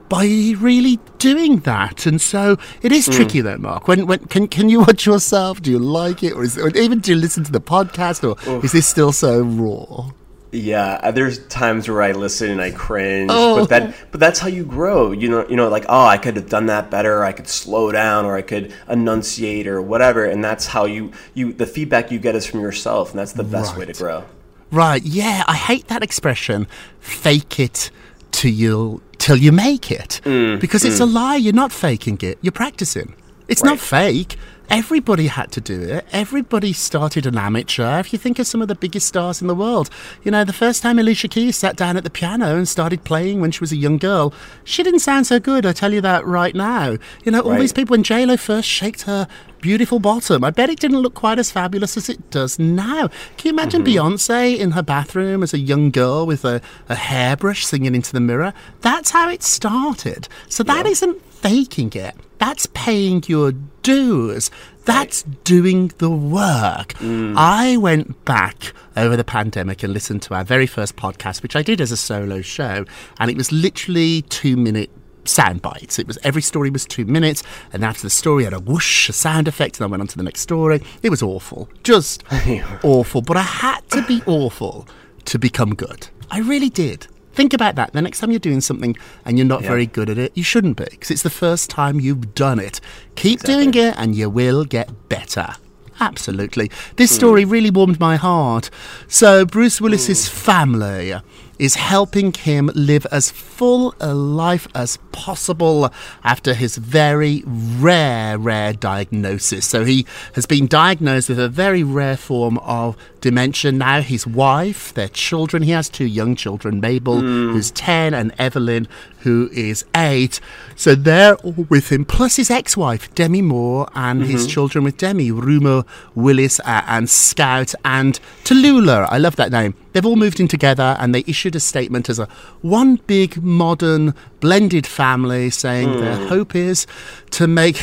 by 0.09 0.25
really 0.57 0.99
doing 1.19 1.59
that. 1.59 2.05
And 2.05 2.19
so 2.19 2.57
it 2.81 2.91
is 2.91 3.05
tricky 3.07 3.41
though, 3.41 3.57
Mark. 3.57 3.87
When 3.87 4.07
when 4.07 4.19
can 4.25 4.47
can 4.47 4.67
you 4.69 4.79
watch 4.87 5.05
yourself? 5.05 5.61
Do 5.61 5.71
you 5.71 5.79
like 5.79 6.23
it, 6.23 6.33
or 6.33 6.43
is 6.43 6.57
or 6.57 6.69
even 6.69 6.99
do 6.99 7.11
you 7.11 7.17
listen 7.17 7.43
to 7.45 7.51
the 7.51 7.61
podcast, 7.61 8.23
or 8.27 8.65
is 8.65 8.71
this 8.71 8.87
still 8.87 9.11
so 9.11 9.41
raw? 9.41 10.11
Yeah, 10.51 10.99
uh, 11.03 11.11
there's 11.11 11.45
times 11.47 11.87
where 11.87 12.01
I 12.01 12.11
listen 12.11 12.49
and 12.49 12.59
I 12.59 12.71
cringe, 12.71 13.29
Oh. 13.31 13.59
but 13.59 13.69
that 13.69 13.95
but 14.09 14.19
that's 14.19 14.39
how 14.39 14.47
you 14.47 14.65
grow. 14.65 15.11
You 15.11 15.29
know, 15.29 15.47
you 15.47 15.55
know, 15.55 15.69
like 15.69 15.85
oh, 15.87 16.05
I 16.05 16.17
could 16.17 16.35
have 16.37 16.49
done 16.49 16.65
that 16.65 16.89
better. 16.89 17.23
I 17.23 17.33
could 17.33 17.47
slow 17.47 17.91
down, 17.91 18.25
or 18.25 18.35
I 18.35 18.41
could 18.41 18.73
enunciate, 18.89 19.67
or 19.67 19.79
whatever. 19.79 20.25
And 20.25 20.43
that's 20.43 20.65
how 20.65 20.85
you 20.85 21.11
you 21.35 21.53
the 21.53 21.67
feedback 21.67 22.11
you 22.11 22.17
get 22.17 22.35
is 22.35 22.47
from 22.47 22.61
yourself, 22.61 23.11
and 23.11 23.19
that's 23.19 23.33
the 23.33 23.43
best 23.43 23.77
way 23.77 23.85
to 23.85 23.93
grow. 23.93 24.23
Right? 24.71 25.03
Yeah, 25.03 25.43
I 25.47 25.55
hate 25.55 25.87
that 25.87 26.01
expression. 26.03 26.67
Fake 26.99 27.59
it 27.59 27.91
till 28.31 28.51
you 28.51 29.01
till 29.17 29.37
you 29.37 29.51
make 29.51 29.91
it, 29.91 30.21
mm, 30.23 30.59
because 30.59 30.85
it's 30.85 30.99
a 30.99 31.05
mm. 31.05 31.13
lie. 31.13 31.35
You're 31.35 31.53
not 31.53 31.71
faking 31.71 32.19
it. 32.21 32.37
You're 32.41 32.51
practicing. 32.51 33.15
It's 33.47 33.63
not 33.63 33.79
fake. 33.79 34.37
Everybody 34.69 35.25
had 35.25 35.51
to 35.53 35.61
do 35.61 35.81
it. 35.81 36.05
Everybody 36.11 36.73
started 36.73 37.25
an 37.25 37.37
amateur. 37.39 37.99
If 37.99 38.13
you 38.13 38.19
think 38.19 38.37
of 38.37 38.45
some 38.45 38.61
of 38.61 38.67
the 38.67 38.75
biggest 38.75 39.07
stars 39.07 39.41
in 39.41 39.47
the 39.47 39.55
world, 39.55 39.89
you 40.23 40.29
know, 40.29 40.43
the 40.43 40.53
first 40.53 40.83
time 40.83 40.99
Alicia 40.99 41.27
Keys 41.27 41.57
sat 41.57 41.75
down 41.75 41.97
at 41.97 42.03
the 42.03 42.09
piano 42.11 42.55
and 42.55 42.67
started 42.67 43.03
playing 43.03 43.41
when 43.41 43.49
she 43.49 43.61
was 43.61 43.71
a 43.71 43.75
young 43.77 43.97
girl, 43.97 44.31
she 44.63 44.83
didn't 44.83 44.99
sound 44.99 45.25
so 45.25 45.39
good. 45.39 45.65
I 45.65 45.71
tell 45.71 45.91
you 45.91 46.01
that 46.01 46.23
right 46.23 46.53
now. 46.53 46.97
You 47.23 47.31
know, 47.31 47.41
all 47.41 47.51
Right. 47.51 47.61
these 47.61 47.73
people 47.73 47.93
when 47.93 48.03
J 48.03 48.27
Lo 48.27 48.37
first 48.37 48.69
shaked 48.69 49.01
her 49.03 49.27
beautiful 49.59 49.99
bottom, 49.99 50.43
I 50.43 50.51
bet 50.51 50.69
it 50.69 50.79
didn't 50.79 50.99
look 50.99 51.15
quite 51.15 51.39
as 51.39 51.49
fabulous 51.49 51.97
as 51.97 52.07
it 52.07 52.29
does 52.29 52.59
now. 52.59 53.07
Can 53.37 53.45
you 53.47 53.51
imagine 53.51 53.83
mm-hmm. 53.83 54.07
Beyonce 54.07 54.55
in 54.55 54.71
her 54.71 54.83
bathroom 54.83 55.41
as 55.41 55.51
a 55.51 55.59
young 55.59 55.89
girl 55.89 56.27
with 56.27 56.45
a, 56.45 56.61
a 56.87 56.95
hairbrush 56.95 57.65
singing 57.65 57.95
into 57.95 58.13
the 58.13 58.19
mirror? 58.19 58.53
That's 58.81 59.09
how 59.09 59.29
it 59.29 59.41
started. 59.41 60.27
So 60.47 60.61
that 60.63 60.85
not 60.85 61.15
faking 61.41 61.93
it. 61.93 62.15
That's 62.37 62.67
paying 62.67 63.23
your 63.27 63.53
dues. 63.81 64.51
That's 64.85 65.23
doing 65.43 65.91
the 65.99 66.09
work. 66.09 66.93
Mm. 66.95 67.35
I 67.37 67.77
went 67.77 68.25
back 68.25 68.73
over 68.97 69.15
the 69.15 69.23
pandemic 69.23 69.83
and 69.83 69.93
listened 69.93 70.21
to 70.23 70.33
our 70.33 70.43
very 70.43 70.65
first 70.65 70.95
podcast, 70.95 71.43
which 71.43 71.55
I 71.55 71.61
did 71.61 71.79
as 71.79 71.91
a 71.91 71.97
solo 71.97 72.41
show, 72.41 72.85
and 73.19 73.29
it 73.29 73.37
was 73.37 73.51
literally 73.51 74.23
two 74.23 74.57
minute 74.57 74.89
sound 75.25 75.61
bites. 75.61 75.99
It 75.99 76.07
was 76.07 76.17
every 76.23 76.41
story 76.41 76.69
was 76.69 76.85
two 76.85 77.05
minutes, 77.05 77.43
and 77.71 77.83
after 77.85 78.03
the 78.03 78.09
story 78.09 78.45
had 78.45 78.53
a 78.53 78.59
whoosh, 78.59 79.09
a 79.09 79.13
sound 79.13 79.47
effect, 79.47 79.77
and 79.79 79.85
I 79.85 79.87
went 79.87 80.01
on 80.01 80.07
to 80.07 80.17
the 80.17 80.23
next 80.23 80.41
story. 80.41 80.81
It 81.03 81.09
was 81.09 81.21
awful, 81.21 81.69
just 81.83 82.23
awful. 82.83 83.21
But 83.21 83.37
I 83.37 83.41
had 83.41 83.81
to 83.91 84.05
be 84.05 84.21
awful 84.25 84.87
to 85.25 85.39
become 85.39 85.75
good. 85.75 86.07
I 86.31 86.39
really 86.39 86.69
did. 86.69 87.07
Think 87.39 87.53
about 87.53 87.75
that. 87.75 87.93
The 87.93 88.01
next 88.01 88.19
time 88.19 88.31
you're 88.31 88.39
doing 88.39 88.59
something 88.59 88.97
and 89.23 89.37
you're 89.37 89.47
not 89.47 89.61
very 89.61 89.85
good 89.85 90.09
at 90.09 90.17
it, 90.17 90.35
you 90.35 90.43
shouldn't 90.43 90.75
be, 90.75 90.83
because 90.83 91.09
it's 91.09 91.23
the 91.23 91.29
first 91.29 91.69
time 91.69 92.01
you've 92.01 92.35
done 92.35 92.59
it. 92.59 92.81
Keep 93.15 93.43
doing 93.43 93.73
it, 93.75 93.95
and 93.97 94.13
you 94.13 94.29
will 94.29 94.65
get 94.65 95.07
better. 95.07 95.55
Absolutely. 96.01 96.69
This 96.97 97.11
hmm. 97.11 97.15
story 97.15 97.45
really 97.45 97.71
warmed 97.71 97.97
my 97.97 98.17
heart. 98.17 98.69
So, 99.07 99.45
Bruce 99.45 99.79
Willis's 99.79 100.27
hmm. 100.27 100.35
family 100.35 101.15
is 101.59 101.75
helping 101.75 102.33
him 102.33 102.71
live 102.75 103.07
as 103.09 103.31
full 103.31 103.95
a 104.01 104.13
life 104.13 104.67
as 104.75 104.97
possible 105.19 105.91
after 106.23 106.53
his 106.53 106.77
very 106.77 107.43
rare, 107.45 108.37
rare 108.37 108.71
diagnosis. 108.71 109.65
So, 109.65 109.83
he 109.83 110.05
has 110.35 110.45
been 110.45 110.65
diagnosed 110.65 111.27
with 111.27 111.39
a 111.39 111.49
very 111.49 111.83
rare 111.83 112.15
form 112.15 112.57
of 112.59 112.95
dementia. 113.19 113.73
Now, 113.73 113.99
his 113.99 114.25
wife, 114.25 114.93
their 114.93 115.09
children, 115.09 115.63
he 115.63 115.71
has 115.71 115.89
two 115.89 116.05
young 116.05 116.35
children, 116.35 116.79
Mabel, 116.79 117.19
who's 117.19 117.71
10, 117.71 118.13
and 118.13 118.33
Evelyn, 118.39 118.87
who 119.19 119.49
is 119.51 119.83
8. 119.93 120.39
So, 120.77 120.95
they're 120.95 121.35
all 121.35 121.65
with 121.69 121.91
him, 121.91 122.05
plus 122.05 122.37
his 122.37 122.49
ex 122.49 122.77
wife, 122.77 123.13
Demi 123.13 123.41
Moore, 123.41 123.89
and 123.95 124.23
his 124.23 124.47
children 124.47 124.85
with 124.85 124.95
Demi, 124.97 125.31
Rumer, 125.31 125.83
Willis, 126.15 126.61
uh, 126.61 126.83
and 126.87 127.09
Scout, 127.09 127.75
and 127.83 128.19
Tallulah. 128.45 129.07
I 129.09 129.17
love 129.17 129.35
that 129.35 129.51
name. 129.51 129.75
They've 129.91 130.05
all 130.05 130.15
moved 130.15 130.39
in 130.39 130.47
together 130.47 130.95
and 130.99 131.13
they 131.13 131.23
issued 131.25 131.55
a 131.55 131.59
statement 131.59 132.09
as 132.09 132.19
a 132.19 132.27
one 132.61 132.97
big 133.07 133.41
modern 133.41 134.13
blended 134.39 134.85
family 134.85 135.08
saying 135.49 135.99
their 135.99 136.17
hmm. 136.17 136.27
hope 136.27 136.55
is 136.55 136.85
to 137.31 137.47
make 137.47 137.79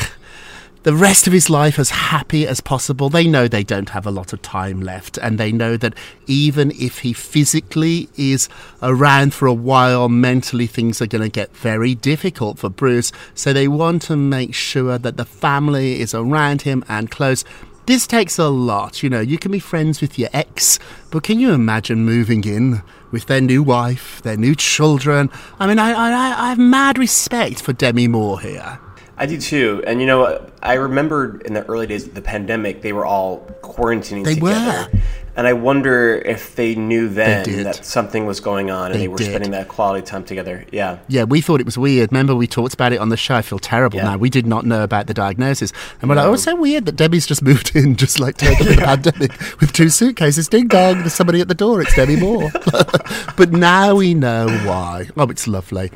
the 0.87 0.95
rest 0.95 1.27
of 1.27 1.33
his 1.33 1.51
life 1.51 1.81
as 1.81 1.91
happy 1.91 2.47
as 2.47 2.61
possible. 2.61 3.09
They 3.09 3.27
know 3.27 3.49
they 3.49 3.65
don't 3.65 3.89
have 3.89 4.07
a 4.07 4.11
lot 4.13 4.33
of 4.33 4.41
time 4.41 4.81
left, 4.81 5.19
and 5.19 5.37
they 5.37 5.51
know 5.51 5.77
that 5.77 5.95
even 6.29 6.71
if 6.71 7.01
he 7.01 7.13
physically 7.13 8.09
is 8.17 8.49
around 8.81 9.35
for 9.35 9.47
a 9.47 9.53
while, 9.53 10.09
mentally 10.09 10.69
things 10.69 11.03
are 11.03 11.09
going 11.09 11.25
to 11.25 11.29
get 11.29 11.57
very 11.57 11.97
difficult 11.97 12.61
for 12.61 12.69
Bruce. 12.69 13.11
So 13.35 13.53
they 13.53 13.67
want 13.67 14.03
to 14.03 14.17
make 14.17 14.55
sure 14.55 14.97
that 14.97 15.17
the 15.17 15.25
family 15.25 16.01
is 16.01 16.15
around 16.15 16.63
him 16.63 16.85
and 16.89 17.11
close. 17.11 17.45
This 17.87 18.07
takes 18.07 18.39
a 18.39 18.47
lot, 18.49 19.03
you 19.03 19.11
know. 19.11 19.19
You 19.19 19.39
can 19.39 19.51
be 19.51 19.59
friends 19.59 20.01
with 20.01 20.17
your 20.21 20.31
ex, 20.33 20.79
but 21.11 21.25
can 21.25 21.41
you 21.41 21.53
imagine 21.53 22.05
moving 22.05 22.45
in 22.45 22.81
with 23.11 23.27
their 23.27 23.41
new 23.41 23.63
wife, 23.63 24.23
their 24.23 24.37
new 24.37 24.55
children? 24.55 25.31
I 25.59 25.67
mean, 25.67 25.79
I, 25.79 25.93
I, 25.93 26.47
I 26.47 26.49
have 26.49 26.59
mad 26.59 26.99
respect 26.99 27.63
for 27.63 27.73
Demi 27.73 28.09
Moore 28.09 28.41
here. 28.41 28.79
I 29.19 29.27
do 29.27 29.39
too. 29.39 29.83
And 29.87 30.01
you 30.01 30.07
know, 30.07 30.51
I 30.63 30.75
remember 30.75 31.41
in 31.41 31.55
the 31.55 31.65
early 31.67 31.87
days 31.87 32.07
of 32.07 32.15
the 32.15 32.23
pandemic, 32.23 32.83
they 32.83 32.93
were 32.93 33.07
all 33.07 33.41
quarantining 33.63 34.25
They 34.25 34.35
together. 34.35 34.91
were. 34.93 35.01
And 35.39 35.47
I 35.47 35.53
wonder 35.53 36.15
if 36.17 36.57
they 36.57 36.75
knew 36.75 37.11
then 37.11 37.45
did. 37.45 37.67
that 37.67 37.85
something 37.85 38.25
was 38.25 38.41
going 38.41 38.71
on 38.71 38.87
and 38.87 38.95
They 38.95 39.01
they, 39.01 39.09
were 39.09 39.19
did. 39.19 39.27
spending 39.29 39.51
that 39.51 39.69
quality 39.69 40.03
time 40.05 40.25
together. 40.25 40.65
Yeah. 40.73 40.99
Yeah, 41.09 41.25
we 41.25 41.43
thought 41.43 41.61
it 41.61 41.67
was 41.67 41.77
weird. 41.77 42.11
Remember, 42.11 42.35
we 42.35 42.47
talked 42.47 42.73
about 42.73 42.95
it 42.95 43.01
on 43.01 43.11
the 43.11 43.19
show. 43.19 43.35
I 43.35 43.43
feel 43.43 43.59
terrible 43.59 43.99
Yeah. 43.99 44.05
now. 44.05 44.17
We 44.17 44.31
did 44.31 44.47
not 44.47 44.65
know 44.65 44.83
about 44.83 45.09
the 45.09 45.15
diagnosis. 45.15 45.75
And 46.01 46.09
we're 46.09 46.17
like, 46.17 46.25
oh, 46.25 46.33
it's 46.33 46.45
so 46.45 46.57
weird 46.57 46.87
that 46.87 46.97
Demi's 46.97 47.27
just 47.27 47.43
moved 47.43 47.77
in, 47.77 47.97
just 48.05 48.19
like 48.19 48.43
up 48.43 48.59
in 48.63 48.67
the 48.67 48.75
pandemic 48.83 49.31
with 49.61 49.75
two 49.75 49.91
suitcases. 49.91 50.49
Ding 50.49 50.69
dong, 50.69 51.01
there's 51.01 51.13
somebody 51.13 51.43
at 51.43 51.49
the 51.49 51.55
door. 51.55 51.83
It's 51.83 51.95
Demi 51.95 52.17
Moore. 52.17 52.51
but 53.37 53.51
now 53.53 53.95
we 53.95 54.15
know 54.15 54.49
why. 54.65 55.09
Oh, 55.19 55.29
it's 55.29 55.47
lovely. 55.47 55.91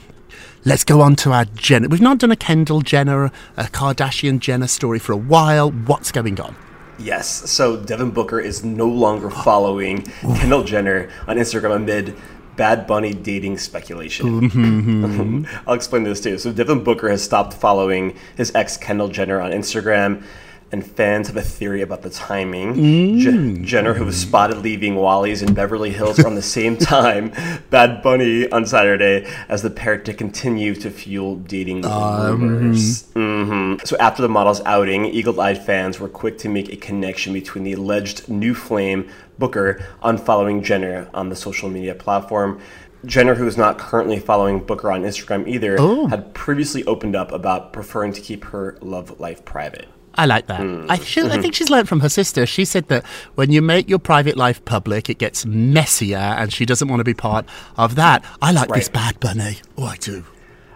Let's 0.63 0.85
go 0.85 1.01
on 1.01 1.17
to 1.17 1.33
our 1.33 1.47
Jenner. 1.47 1.89
We've 1.89 2.03
not 2.03 2.19
done 2.19 2.31
a 2.31 2.37
Kendall 2.37 2.83
Jenner, 2.83 3.33
a 3.57 3.65
Kardashian 3.65 4.41
Jenner 4.41 4.67
story 4.67 4.99
for 4.99 5.13
a 5.13 5.17
while. 5.17 5.71
What's 5.71 6.13
going 6.13 6.39
on? 6.39 6.55
Yes. 6.99 7.51
So 7.51 7.79
Devin 7.79 8.11
Booker 8.11 8.39
is 8.39 8.63
no 8.63 8.87
longer 8.87 9.31
following 9.31 10.03
Kendall 10.21 10.63
Jenner 10.65 11.09
on 11.27 11.39
Instagram 11.39 11.77
amid 11.77 12.15
Bad 12.57 12.87
Bunny 12.87 13.15
dating 13.15 13.57
speculation. 13.57 14.51
Mm-hmm. 14.51 15.47
I'll 15.67 15.75
explain 15.75 16.03
this 16.03 16.21
too. 16.21 16.37
So 16.37 16.53
Devin 16.53 16.85
Booker 16.85 17.09
has 17.09 17.23
stopped 17.23 17.55
following 17.55 18.15
his 18.37 18.55
ex 18.55 18.77
Kendall 18.77 19.09
Jenner 19.09 19.41
on 19.41 19.53
Instagram. 19.53 20.23
And 20.73 20.87
fans 20.87 21.27
have 21.27 21.37
a 21.37 21.43
theory 21.43 21.83
about 21.83 22.03
the 22.03 22.11
timing. 22.11 22.75
Mm. 22.75 23.19
Je- 23.19 23.65
Jenner, 23.65 23.95
who 23.95 24.05
was 24.05 24.17
spotted 24.21 24.59
leaving 24.59 24.95
Wally's 24.95 25.43
in 25.43 25.53
Beverly 25.53 25.91
Hills 25.91 26.21
around 26.21 26.37
the 26.37 26.43
same 26.43 26.77
time, 26.97 27.33
Bad 27.71 28.03
Bunny 28.03 28.49
on 28.53 28.65
Saturday, 28.67 29.27
as 29.49 29.63
the 29.63 29.71
pair 29.71 29.99
to 29.99 30.15
continue 30.15 30.77
to 30.77 30.89
fuel 30.91 31.35
dating 31.37 31.85
Um, 31.85 32.41
rumors. 32.41 33.11
hmm 33.15 33.75
So 33.85 33.97
after 33.99 34.23
the 34.23 34.29
model's 34.29 34.61
outing, 34.65 35.07
eagle-eyed 35.07 35.59
fans 35.61 35.99
were 35.99 36.09
quick 36.09 36.39
to 36.39 36.49
make 36.49 36.73
a 36.73 36.77
connection 36.77 37.33
between 37.33 37.65
the 37.65 37.73
alleged 37.73 38.29
new 38.29 38.55
flame 38.55 39.09
Booker 39.41 39.83
unfollowing 40.05 40.63
Jenner 40.63 41.09
on 41.13 41.31
the 41.31 41.37
social 41.37 41.69
media 41.69 41.97
platform. 41.97 42.61
Jenner, 43.07 43.35
who 43.35 43.47
is 43.49 43.57
not 43.57 43.79
currently 43.79 44.21
following 44.21 44.61
Booker 44.61 44.93
on 44.93 45.03
Instagram 45.03 45.49
either, 45.49 45.77
Oh. 45.81 46.07
had 46.09 46.33
previously 46.35 46.85
opened 46.85 47.17
up 47.17 47.33
about 47.33 47.73
preferring 47.73 48.13
to 48.13 48.21
keep 48.21 48.45
her 48.45 48.77
love 48.83 49.19
life 49.19 49.45
private. 49.45 49.89
I 50.15 50.27
like 50.27 50.47
that. 50.49 50.61
I, 50.61 50.65
hmm. 50.65 51.03
she, 51.03 51.21
I 51.21 51.25
mm-hmm. 51.25 51.41
think 51.41 51.55
she's 51.55 51.71
learned 51.71 51.89
from 51.89 52.01
her 52.01 52.09
sister. 52.09 52.47
She 52.47 52.65
said 52.65 52.89
that 52.89 53.07
when 53.37 53.51
you 53.51 53.63
make 53.63 53.89
your 53.89 53.99
private 53.99 54.37
life 54.37 54.65
public, 54.65 55.09
it 55.09 55.19
gets 55.19 55.47
messier, 55.47 56.17
and 56.17 56.53
she 56.53 56.67
doesn't 56.67 56.89
want 56.89 57.01
to 57.01 57.05
be 57.05 57.15
part 57.15 57.47
of 57.77 57.95
that. 57.95 58.25
I 58.43 58.53
like 58.53 58.69
this 58.71 58.89
Bad 58.89 59.21
Bunny. 59.21 59.59
Oh, 59.79 59.85
I 59.85 59.97
do. 59.97 60.25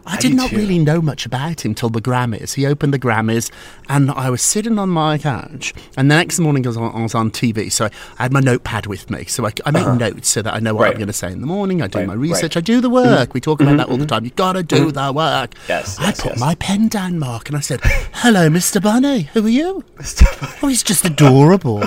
I, 0.06 0.18
did 0.18 0.34
not 0.34 0.52
really 0.52 0.78
know 0.78 1.00
much 1.00 1.26
about 1.26 1.64
him 1.64 1.74
till 1.74 1.88
the 1.88 2.00
Grammys. 2.00 2.54
He 2.54 2.66
opened 2.66 2.92
the 2.92 2.98
Grammys, 2.98 3.50
and 3.88 4.10
I 4.10 4.30
was 4.30 4.42
sitting 4.42 4.78
on 4.78 4.90
my 4.90 5.18
couch. 5.18 5.72
And 5.96 6.10
the 6.10 6.16
next 6.16 6.38
morning, 6.38 6.66
I 6.66 6.68
was 6.68 6.76
on, 6.76 6.94
I 6.94 7.02
was 7.02 7.14
on 7.14 7.30
TV, 7.30 7.72
so 7.72 7.86
I, 8.18 8.22
had 8.24 8.32
my 8.32 8.40
notepad 8.40 8.86
with 8.86 9.10
me. 9.10 9.24
So 9.24 9.46
I, 9.46 9.52
I 9.64 9.70
make 9.70 9.82
uh-huh. 9.82 9.94
notes 9.94 10.28
so 10.28 10.42
that 10.42 10.54
I 10.54 10.58
know 10.60 10.74
what 10.74 10.88
I'm 10.88 10.94
going 10.94 11.06
to 11.06 11.12
say 11.12 11.32
in 11.32 11.40
the 11.40 11.46
morning. 11.46 11.82
I 11.82 11.86
do 11.86 11.98
Right, 11.98 12.06
my 12.06 12.14
right. 12.14 12.20
research. 12.20 12.56
I 12.56 12.60
do 12.60 12.80
the 12.80 12.88
mm-hmm. 12.88 13.10
work. 13.14 13.34
We 13.34 13.40
talk 13.40 13.60
about 13.60 13.76
that 13.78 13.88
all 13.88 13.96
the 13.96 14.04
mm-hmm, 14.04 14.08
time. 14.08 14.24
You've 14.24 14.36
got 14.36 14.54
to 14.54 14.62
do 14.62 14.88
mm-hmm. 14.88 15.06
the 15.06 15.12
work. 15.12 15.54
Yes, 15.68 15.98
I 15.98 16.06
yes, 16.06 16.20
put 16.20 16.32
yes. 16.32 16.40
my 16.40 16.54
pen 16.56 16.88
down, 16.88 17.18
Mark, 17.18 17.48
and 17.48 17.56
I 17.56 17.60
said, 17.60 17.80
"Hello, 18.12 18.48
Mr. 18.48 18.82
Bunny. 18.82 19.22
Who 19.34 19.46
are 19.46 19.48
you?" 19.48 19.84
Mr. 19.96 20.40
Bunny. 20.40 20.52
Oh, 20.62 20.68
he's 20.68 20.82
just 20.82 21.04
adorable. 21.04 21.82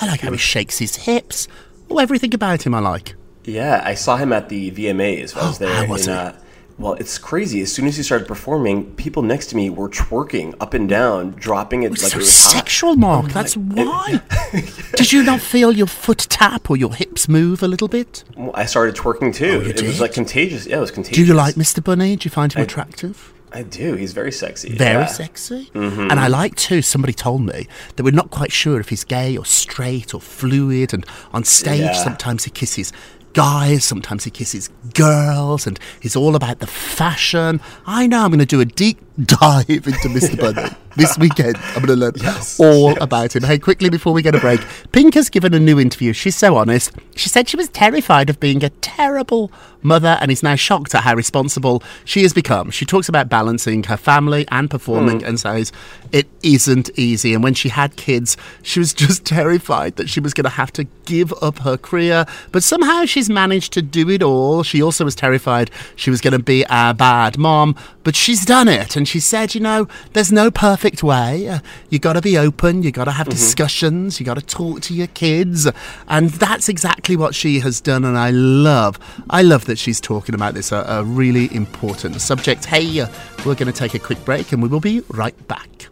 I 0.00 0.06
like 0.06 0.20
how 0.20 0.32
he 0.32 0.38
shakes 0.38 0.78
his 0.78 0.96
hips. 0.96 1.48
Oh, 1.90 1.98
everything 1.98 2.34
about 2.34 2.66
him 2.66 2.74
I 2.74 2.80
like. 2.80 3.14
Yeah, 3.44 3.82
I 3.84 3.94
saw 3.94 4.16
him 4.16 4.32
at 4.32 4.48
the 4.48 4.70
VMAs. 4.70 5.36
I 5.36 5.46
was 5.46 5.58
there. 5.60 5.74
How 5.74 5.86
was 5.86 6.06
in? 6.06 6.14
Uh, 6.14 6.38
well, 6.78 6.94
it's 6.94 7.18
crazy. 7.18 7.60
As 7.60 7.72
soon 7.72 7.86
as 7.86 7.96
he 7.96 8.02
started 8.02 8.26
performing, 8.26 8.94
people 8.96 9.22
next 9.22 9.46
to 9.48 9.56
me 9.56 9.70
were 9.70 9.88
twerking 9.88 10.54
up 10.60 10.74
and 10.74 10.88
down, 10.88 11.30
dropping 11.32 11.82
it 11.84 11.92
It's 11.92 12.02
like 12.02 12.12
so 12.12 12.18
it 12.18 12.20
was 12.20 12.42
hot. 12.44 12.52
sexual, 12.52 12.96
Mark. 12.96 13.30
That's 13.32 13.56
why. 13.56 14.20
Did 14.96 15.12
you 15.12 15.22
not 15.22 15.40
feel 15.40 15.72
your 15.72 15.86
foot 15.86 16.26
tap 16.30 16.70
or 16.70 16.76
your 16.76 16.94
hips 16.94 17.28
move 17.28 17.62
a 17.62 17.68
little 17.68 17.88
bit? 17.88 18.24
Well, 18.36 18.50
I 18.54 18.64
started 18.66 18.94
twerking 18.96 19.34
too. 19.34 19.62
Oh, 19.64 19.68
it 19.68 19.76
did? 19.76 19.86
was 19.86 20.00
like 20.00 20.12
contagious. 20.12 20.66
Yeah, 20.66 20.78
it 20.78 20.80
was 20.80 20.90
contagious. 20.90 21.16
Do 21.18 21.24
you 21.24 21.34
like 21.34 21.54
Mr. 21.56 21.82
Bunny? 21.82 22.16
Do 22.16 22.26
you 22.26 22.30
find 22.30 22.52
him 22.52 22.62
attractive? 22.62 23.32
I 23.54 23.62
do. 23.64 23.96
He's 23.96 24.14
very 24.14 24.32
sexy. 24.32 24.70
Very 24.74 25.00
yeah. 25.02 25.06
sexy. 25.06 25.66
Mm-hmm. 25.74 26.10
And 26.10 26.18
I 26.18 26.28
like 26.28 26.54
too, 26.56 26.80
somebody 26.80 27.12
told 27.12 27.42
me 27.42 27.68
that 27.96 28.02
we're 28.02 28.10
not 28.10 28.30
quite 28.30 28.50
sure 28.50 28.80
if 28.80 28.88
he's 28.88 29.04
gay 29.04 29.36
or 29.36 29.44
straight 29.44 30.14
or 30.14 30.22
fluid. 30.22 30.94
And 30.94 31.04
on 31.34 31.44
stage, 31.44 31.80
Yeah. 31.80 31.92
sometimes 31.92 32.44
he 32.44 32.50
kisses 32.50 32.94
guys, 33.32 33.84
sometimes 33.84 34.24
he 34.24 34.30
kisses 34.30 34.68
girls, 34.94 35.66
and 35.66 35.78
he's 36.00 36.16
all 36.16 36.34
about 36.36 36.58
the 36.58 36.66
fashion. 36.66 37.60
I 37.86 38.06
know 38.06 38.24
I'm 38.24 38.30
going 38.30 38.40
to 38.40 38.46
do 38.46 38.60
a 38.60 38.64
deep 38.64 39.00
dive 39.24 39.68
into 39.68 40.08
Mr. 40.08 40.38
Bunny 40.38 40.70
this 40.96 41.18
weekend. 41.18 41.56
I'm 41.74 41.84
going 41.84 41.86
to 41.86 41.96
learn 41.96 42.14
all 42.58 43.00
about 43.02 43.34
him. 43.34 43.42
Hey, 43.42 43.58
quickly 43.58 43.90
before 43.90 44.12
we 44.12 44.22
get 44.22 44.34
a 44.34 44.40
break, 44.40 44.60
Pink 44.92 45.14
has 45.14 45.28
given 45.28 45.54
a 45.54 45.60
new 45.60 45.78
interview. 45.78 46.12
She's 46.12 46.36
so 46.36 46.56
honest. 46.56 46.92
She 47.16 47.28
said 47.28 47.48
she 47.48 47.56
was 47.56 47.68
terrified 47.68 48.30
of 48.30 48.40
being 48.40 48.64
a 48.64 48.70
terrible 48.70 49.52
mother 49.82 50.16
and 50.20 50.30
is 50.30 50.42
now 50.42 50.54
shocked 50.54 50.94
at 50.94 51.02
how 51.02 51.14
responsible 51.14 51.82
she 52.04 52.22
has 52.22 52.32
become. 52.32 52.70
She 52.70 52.84
talks 52.84 53.08
about 53.08 53.28
balancing 53.28 53.82
her 53.84 53.96
family 53.96 54.46
and 54.50 54.70
performing 54.70 55.20
hmm. 55.20 55.26
and 55.26 55.40
says 55.40 55.72
it 56.12 56.28
isn't 56.42 56.90
easy. 56.96 57.34
And 57.34 57.42
when 57.42 57.54
she 57.54 57.68
had 57.68 57.96
kids, 57.96 58.36
she 58.62 58.78
was 58.78 58.94
just 59.02 59.24
terrified 59.24 59.96
that 59.96 60.08
she 60.08 60.20
was 60.20 60.34
going 60.34 60.44
to 60.44 60.50
have 60.50 60.72
to 60.74 60.84
give 61.04 61.32
up 61.42 61.58
her 61.60 61.76
career. 61.76 62.26
But 62.52 62.62
somehow 62.62 63.04
she's 63.04 63.28
managed 63.28 63.72
to 63.74 63.82
do 63.82 64.08
it 64.08 64.22
all. 64.22 64.62
She 64.62 64.82
also 64.82 65.04
was 65.04 65.14
terrified 65.14 65.70
she 65.96 66.10
was 66.10 66.20
going 66.20 66.32
to 66.32 66.42
be 66.42 66.64
a 66.70 66.94
bad 66.94 67.38
mom, 67.38 67.76
but 68.04 68.14
she's 68.14 68.44
done 68.44 68.68
it. 68.68 68.96
And 68.96 69.01
she 69.06 69.20
said, 69.20 69.54
you 69.54 69.60
know, 69.60 69.88
there's 70.12 70.32
no 70.32 70.50
perfect 70.50 71.02
way. 71.02 71.48
Uh, 71.48 71.58
You 71.90 71.98
got 71.98 72.14
to 72.14 72.20
be 72.20 72.36
open. 72.38 72.82
You 72.82 72.90
got 72.90 73.04
to 73.04 73.12
have 73.12 73.28
discussions. 73.28 74.18
You 74.18 74.26
got 74.26 74.34
to 74.34 74.44
talk 74.44 74.80
to 74.82 74.94
your 74.94 75.08
kids. 75.08 75.68
And 76.08 76.30
that's 76.30 76.68
exactly 76.68 77.16
what 77.16 77.34
she 77.34 77.60
has 77.60 77.80
done. 77.80 78.04
And 78.04 78.18
I 78.18 78.30
love, 78.30 78.98
I 79.30 79.42
love 79.42 79.64
that 79.66 79.78
she's 79.78 80.00
talking 80.00 80.34
about 80.34 80.54
this, 80.54 80.72
a, 80.72 80.84
a 80.88 81.04
really 81.04 81.54
important 81.54 82.20
subject. 82.20 82.64
Hey, 82.66 83.00
uh, 83.00 83.08
we're 83.44 83.54
going 83.54 83.72
to 83.72 83.72
take 83.72 83.94
a 83.94 83.98
quick 83.98 84.24
break 84.24 84.52
and 84.52 84.62
we 84.62 84.68
will 84.68 84.80
be 84.80 85.02
right 85.08 85.36
back. 85.48 85.88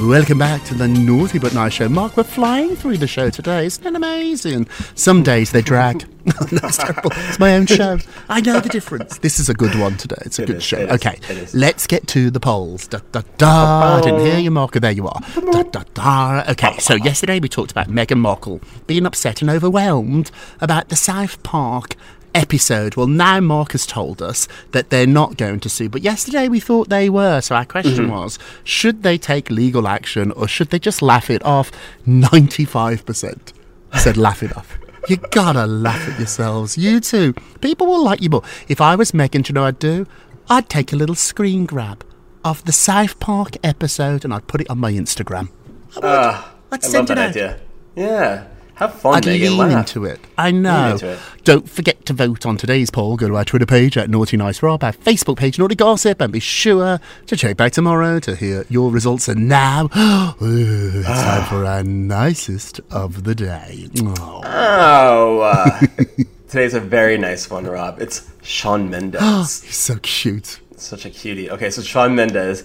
Welcome 0.00 0.38
back 0.38 0.62
to 0.66 0.74
the 0.74 0.86
Naughty 0.86 1.40
But 1.40 1.54
Nice 1.54 1.72
Show. 1.72 1.88
Mark, 1.88 2.16
we're 2.16 2.22
flying 2.22 2.76
through 2.76 2.98
the 2.98 3.08
show 3.08 3.30
today. 3.30 3.66
Isn't 3.66 3.84
it 3.84 3.96
amazing? 3.96 4.68
Some 4.94 5.24
days 5.24 5.50
they 5.50 5.60
drag. 5.60 6.02
That's 6.52 6.76
terrible. 6.78 7.10
It's 7.12 7.40
my 7.40 7.56
own 7.56 7.66
show. 7.66 7.98
I 8.28 8.40
know 8.40 8.60
the 8.60 8.68
difference. 8.68 9.18
This 9.18 9.40
is 9.40 9.48
a 9.48 9.54
good 9.54 9.74
one 9.74 9.96
today. 9.96 10.18
It's 10.20 10.38
a 10.38 10.42
It 10.44 10.46
good 10.46 10.56
is, 10.58 10.62
show. 10.62 10.78
okay, 10.78 11.18
is. 11.28 11.52
let's 11.52 11.88
get 11.88 12.06
to 12.08 12.30
the 12.30 12.38
polls. 12.38 12.86
Da, 12.86 13.00
da, 13.10 13.22
da. 13.38 13.96
I 13.96 14.00
didn't 14.00 14.20
hear 14.20 14.38
you, 14.38 14.52
Mark. 14.52 14.72
There 14.74 14.92
you 14.92 15.08
are. 15.08 15.20
Da, 15.34 15.62
da, 15.64 15.82
da. 15.94 16.44
Okay, 16.52 16.78
so 16.78 16.94
yesterday 16.94 17.40
we 17.40 17.48
talked 17.48 17.72
about 17.72 17.88
Meghan 17.88 18.18
Markle 18.18 18.60
being 18.86 19.04
upset 19.04 19.42
and 19.42 19.50
overwhelmed 19.50 20.30
about 20.60 20.90
the 20.90 20.96
South 20.96 21.42
Park 21.42 21.96
episode. 22.38 22.94
Well, 22.96 23.06
now 23.08 23.40
Mark 23.40 23.72
has 23.72 23.84
told 23.84 24.22
us 24.22 24.46
that 24.72 24.90
they're 24.90 25.06
not 25.06 25.36
going 25.36 25.60
to 25.60 25.68
sue, 25.68 25.88
but 25.88 26.02
yesterday 26.02 26.48
we 26.48 26.60
thought 26.60 26.88
they 26.88 27.10
were. 27.10 27.40
So 27.40 27.54
our 27.56 27.64
question 27.64 28.08
was 28.10 28.38
should 28.64 29.02
they 29.02 29.18
take 29.18 29.50
legal 29.50 29.86
action 29.88 30.30
or 30.32 30.46
should 30.48 30.70
they 30.70 30.78
just 30.78 31.02
laugh 31.02 31.28
it 31.30 31.44
off? 31.44 31.70
95% 32.06 33.52
said 33.94 34.16
laugh 34.16 34.42
it 34.42 34.56
off. 34.56 34.78
You 35.08 35.16
gotta 35.30 35.66
laugh 35.66 36.08
at 36.08 36.18
yourselves. 36.18 36.76
You 36.78 37.00
too. 37.00 37.34
People 37.60 37.86
will 37.86 38.04
like 38.04 38.20
you 38.20 38.28
more. 38.30 38.42
If 38.68 38.80
I 38.80 38.94
was 38.94 39.12
Meghan, 39.12 39.42
do 39.42 39.50
you 39.50 39.54
know 39.54 39.62
what 39.62 39.68
I'd 39.68 39.78
do? 39.78 40.06
I'd 40.50 40.68
take 40.68 40.92
a 40.92 40.96
little 40.96 41.14
screen 41.14 41.66
grab 41.66 42.04
of 42.44 42.64
the 42.64 42.72
South 42.72 43.18
Park 43.18 43.56
episode 43.64 44.24
and 44.24 44.32
I'd 44.34 44.46
put 44.46 44.60
it 44.60 44.70
on 44.70 44.78
my 44.78 44.92
Instagram. 44.92 45.48
I 45.96 46.00
would. 46.00 46.04
Ah, 46.04 46.54
Let's 46.70 46.86
I 46.88 46.90
send 46.90 47.08
love 47.08 47.18
it 47.18 47.20
that 47.20 47.24
out. 47.24 47.30
idea. 47.30 47.60
Yeah. 47.96 48.46
Have 48.78 48.94
fun, 49.00 49.14
I'd 49.16 49.24
Meghan. 49.24 49.40
lean 49.40 49.58
laugh. 49.58 49.88
into 49.88 50.04
it. 50.04 50.20
I 50.38 50.52
know. 50.52 50.92
into 50.92 51.10
it. 51.10 51.18
Don't 51.42 51.68
forget 51.68 52.06
to 52.06 52.12
vote 52.12 52.46
on 52.46 52.56
today's 52.56 52.90
poll. 52.90 53.16
Go 53.16 53.26
to 53.26 53.36
our 53.36 53.44
Twitter 53.44 53.66
page 53.66 53.96
at 53.98 54.08
Naughty 54.08 54.36
Nice 54.36 54.62
Rob, 54.62 54.84
our 54.84 54.92
Facebook 54.92 55.36
page 55.36 55.58
Naughty 55.58 55.74
Gossip, 55.74 56.20
and 56.20 56.32
be 56.32 56.38
sure 56.38 57.00
to 57.26 57.36
check 57.36 57.56
back 57.56 57.72
tomorrow 57.72 58.20
to 58.20 58.36
hear 58.36 58.64
your 58.68 58.92
results. 58.92 59.26
And 59.26 59.48
now, 59.48 59.86
ooh, 60.40 61.00
it's 61.00 61.08
time 61.08 61.44
for 61.48 61.64
our 61.64 61.82
nicest 61.82 62.80
of 62.90 63.24
the 63.24 63.34
day. 63.34 63.88
Oh. 64.00 64.42
Oh, 64.44 65.40
uh, 65.40 65.80
today's 66.48 66.74
a 66.74 66.80
very 66.80 67.18
nice 67.18 67.50
one, 67.50 67.64
Rob. 67.66 68.00
It's 68.00 68.30
Shawn 68.42 68.88
Mendes. 68.90 69.62
He's 69.64 69.76
so 69.76 69.98
cute. 70.02 70.60
Such 70.76 71.04
a 71.04 71.10
cutie. 71.10 71.50
Okay, 71.50 71.70
so 71.70 71.82
Shawn 71.82 72.14
Mendes 72.14 72.62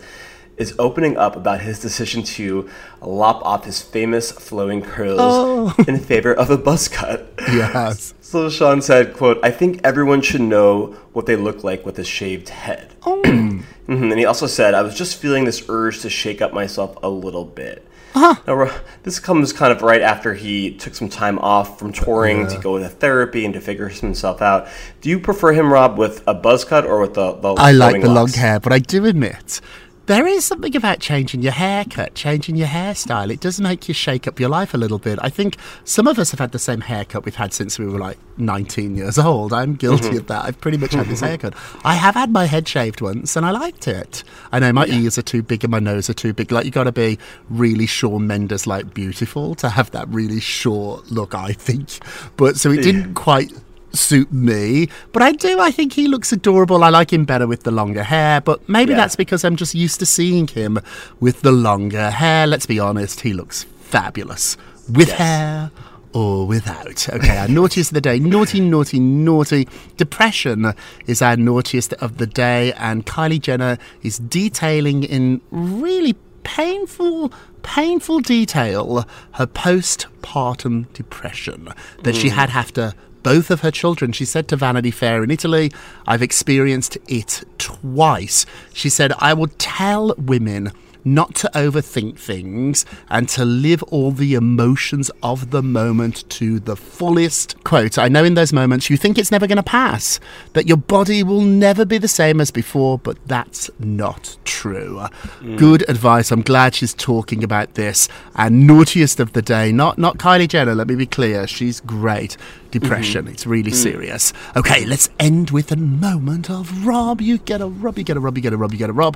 is 0.57 0.75
opening 0.77 1.17
up 1.17 1.35
about 1.35 1.61
his 1.61 1.79
decision 1.79 2.21
to 2.23 2.69
lop 3.01 3.43
off 3.43 3.65
his 3.65 3.81
famous 3.81 4.31
flowing 4.31 4.81
curls 4.81 5.77
in 5.87 5.97
favor 5.99 6.33
of 6.33 6.49
a 6.49 6.57
buzz 6.57 6.87
cut. 6.87 7.33
Yes. 7.39 8.13
So 8.33 8.49
Shawn 8.49 8.81
said, 8.81 9.13
quote, 9.13 9.37
I 9.43 9.51
think 9.51 9.79
everyone 9.83 10.21
should 10.23 10.41
know 10.41 10.95
what 11.13 11.27
they 11.27 11.35
look 11.35 11.63
like 11.63 11.85
with 11.85 11.99
a 11.99 12.03
shaved 12.03 12.49
head. 12.49 12.95
Mhm, 13.03 13.63
And 13.87 14.17
he 14.17 14.25
also 14.25 14.47
said, 14.47 14.73
I 14.73 14.81
was 14.81 14.95
just 14.95 15.17
feeling 15.17 15.43
this 15.45 15.63
urge 15.69 15.99
to 16.01 16.09
shake 16.09 16.41
up 16.41 16.51
myself 16.53 16.97
a 17.03 17.09
little 17.09 17.45
bit. 17.45 17.85
Huh. 18.13 18.35
Now, 18.47 18.71
this 19.03 19.19
comes 19.19 19.51
kind 19.53 19.71
of 19.71 19.81
right 19.81 20.01
after 20.01 20.35
he 20.35 20.71
took 20.75 20.95
some 20.95 21.09
time 21.09 21.37
off 21.39 21.77
from 21.79 21.91
touring 21.91 22.47
to 22.47 22.57
go 22.59 22.77
to 22.79 22.87
therapy 22.87 23.43
and 23.43 23.53
to 23.55 23.59
figure 23.61 23.89
himself 23.89 24.41
out. 24.41 24.67
Do 25.01 25.09
you 25.09 25.19
prefer 25.19 25.51
him, 25.53 25.71
Rob, 25.73 25.97
with 25.97 26.23
a 26.25 26.33
buzz 26.33 26.63
cut 26.63 26.85
or 26.85 27.01
with 27.01 27.15
the, 27.15 27.33
the 27.33 27.53
I 27.55 27.71
like 27.71 28.01
the 28.01 28.09
long 28.09 28.29
hair, 28.29 28.59
but 28.59 28.71
I 28.71 28.79
do 28.79 29.05
admit 29.05 29.59
there 30.05 30.27
is 30.27 30.43
something 30.43 30.75
about 30.75 30.99
changing 30.99 31.41
your 31.41 31.53
haircut, 31.53 32.13
changing 32.13 32.55
your 32.57 32.67
hairstyle. 32.67 33.31
It 33.31 33.39
does 33.39 33.61
make 33.61 33.87
you 33.87 33.93
shake 33.93 34.27
up 34.27 34.39
your 34.39 34.49
life 34.49 34.73
a 34.73 34.77
little 34.77 34.99
bit. 34.99 35.17
I 35.21 35.29
think 35.29 35.55
some 35.85 36.07
of 36.07 36.19
us 36.19 36.31
have 36.31 36.39
had 36.41 36.51
the 36.51 36.59
same 36.59 36.81
haircut 36.81 37.23
we've 37.23 37.35
had 37.35 37.53
since 37.53 37.79
we 37.79 37.85
were 37.85 37.99
like 37.99 38.17
19 38.37 38.97
years 38.97 39.17
old. 39.17 39.53
I'm 39.53 39.75
guilty 39.75 40.09
Mm-hmm. 40.09 40.17
of 40.17 40.27
that. 40.27 40.45
I've 40.45 40.59
pretty 40.59 40.77
much 40.77 40.93
had 40.93 41.05
this 41.07 41.21
haircut. 41.21 41.53
I 41.85 41.93
have 41.95 42.15
had 42.15 42.31
my 42.31 42.45
head 42.45 42.67
shaved 42.67 42.99
once 42.99 43.35
and 43.37 43.45
I 43.45 43.51
liked 43.51 43.87
it. 43.87 44.23
I 44.51 44.59
know 44.59 44.73
my 44.73 44.85
ears 44.87 45.17
are 45.17 45.21
too 45.23 45.41
big 45.41 45.63
and 45.63 45.71
my 45.71 45.79
nose 45.79 46.09
are 46.09 46.13
too 46.13 46.33
big. 46.33 46.51
Like, 46.51 46.65
you 46.65 46.71
got 46.71 46.83
to 46.83 46.91
be 46.91 47.17
really 47.49 47.85
Shawn 47.85 48.27
Mendes 48.27 48.67
like 48.67 48.93
beautiful 48.93 49.55
to 49.55 49.69
have 49.69 49.91
that 49.91 50.07
really 50.09 50.39
short 50.41 51.09
look, 51.11 51.33
I 51.33 51.53
think. 51.53 51.89
But 52.35 52.57
so 52.57 52.71
it 52.71 52.81
didn't 52.83 53.13
quite 53.13 53.53
suit 53.93 54.31
me. 54.31 54.89
But 55.11 55.21
I 55.21 55.31
do. 55.31 55.59
I 55.59 55.71
think 55.71 55.93
he 55.93 56.07
looks 56.07 56.31
adorable. 56.31 56.83
I 56.83 56.89
like 56.89 57.13
him 57.13 57.25
better 57.25 57.47
with 57.47 57.63
the 57.63 57.71
longer 57.71 58.03
hair. 58.03 58.41
But 58.41 58.67
maybe 58.67 58.91
Yeah. 58.91 58.97
that's 58.97 59.15
because 59.15 59.43
I'm 59.43 59.55
just 59.55 59.75
used 59.75 59.99
to 59.99 60.05
seeing 60.05 60.47
him 60.47 60.79
with 61.19 61.41
the 61.41 61.51
longer 61.51 62.09
hair. 62.09 62.47
Let's 62.47 62.65
be 62.65 62.79
honest, 62.79 63.21
he 63.21 63.33
looks 63.33 63.65
fabulous. 63.81 64.57
With 64.91 65.11
hair 65.11 65.71
or 66.13 66.45
without. 66.47 67.09
Okay, 67.09 67.37
our 67.37 67.47
naughtiest 67.47 67.91
of 67.91 67.95
the 67.95 68.01
day. 68.01 68.19
Naughty, 68.19 68.59
naughty, 68.59 68.99
naughty. 68.99 69.67
Depression 69.97 70.73
is 71.07 71.21
our 71.21 71.35
naughtiest 71.35 71.93
of 71.93 72.17
the 72.17 72.27
day, 72.27 72.73
and 72.73 73.05
Kylie 73.05 73.41
Jenner 73.41 73.77
is 74.03 74.19
detailing 74.19 75.03
in 75.03 75.41
really 75.51 76.15
painful, 76.43 77.33
painful 77.63 78.19
detail 78.19 79.05
her 79.33 79.47
postpartum 79.47 80.91
depression 80.93 81.69
that 82.03 82.15
she 82.15 82.29
mm. 82.29 82.33
had 82.33 82.49
after 82.51 82.93
both 83.23 83.49
of 83.49 83.61
her 83.61 83.71
children. 83.71 84.11
She 84.11 84.25
said 84.25 84.47
to 84.49 84.55
Vanity 84.55 84.91
Fair 84.91 85.23
in 85.23 85.31
Italy, 85.31 85.71
I've 86.05 86.21
experienced 86.21 86.97
it 87.07 87.43
twice. 87.57 88.45
She 88.73 88.89
said, 88.89 89.13
I 89.19 89.33
will 89.33 89.49
tell 89.57 90.13
women 90.17 90.71
not 91.05 91.35
to 91.35 91.51
overthink 91.53 92.17
things 92.17 92.85
and 93.09 93.27
to 93.29 93.43
live 93.45 93.83
all 93.83 94.11
the 94.11 94.33
emotions 94.33 95.11
of 95.21 95.51
the 95.51 95.61
moment 95.61 96.27
to 96.29 96.59
the 96.59 96.75
fullest. 96.75 97.61
Quote, 97.63 97.97
I 97.97 98.07
know 98.07 98.23
in 98.23 98.35
those 98.35 98.53
moments 98.53 98.89
you 98.89 98.97
think 98.97 99.17
it's 99.17 99.31
never 99.31 99.47
going 99.47 99.57
to 99.57 99.63
pass, 99.63 100.19
that 100.53 100.67
your 100.67 100.77
body 100.77 101.23
will 101.23 101.41
never 101.41 101.85
be 101.85 101.97
the 101.97 102.07
same 102.07 102.39
as 102.39 102.51
before, 102.51 102.97
but 102.97 103.17
that's 103.27 103.69
not 103.79 104.37
true. 104.45 105.05
Mm. 105.39 105.57
Good 105.57 105.89
advice. 105.89 106.31
I'm 106.31 106.41
glad 106.41 106.75
she's 106.75 106.93
talking 106.93 107.43
about 107.43 107.73
this. 107.73 108.07
And 108.35 108.67
naughtiest 108.67 109.19
of 109.19 109.33
the 109.33 109.41
day, 109.41 109.71
not, 109.71 109.97
not 109.97 110.17
Kylie 110.17 110.47
Jenner, 110.47 110.75
let 110.75 110.87
me 110.87 110.95
be 110.95 111.05
clear, 111.05 111.47
she's 111.47 111.81
great. 111.81 112.37
Depression, 112.73 113.25
mm-hmm. 113.25 113.33
it's 113.33 113.45
really 113.45 113.71
mm. 113.71 113.75
serious. 113.75 114.33
Okay, 114.55 114.83
let's 114.85 115.09
end 115.19 115.51
with 115.51 115.71
a 115.71 115.75
moment 115.75 116.49
of 116.49 116.85
Rob. 116.85 117.21
You 117.21 117.37
get 117.37 117.61
a 117.61 117.67
Rob, 117.67 117.99
you 117.99 118.03
get 118.03 118.17
a 118.17 118.19
Rob, 118.19 118.35
you 118.35 118.41
get 118.41 118.51
a 118.51 118.57
Rob, 118.57 118.71
you 118.71 118.79
get 118.79 118.89
a 118.89 118.93
Rob. 118.93 119.15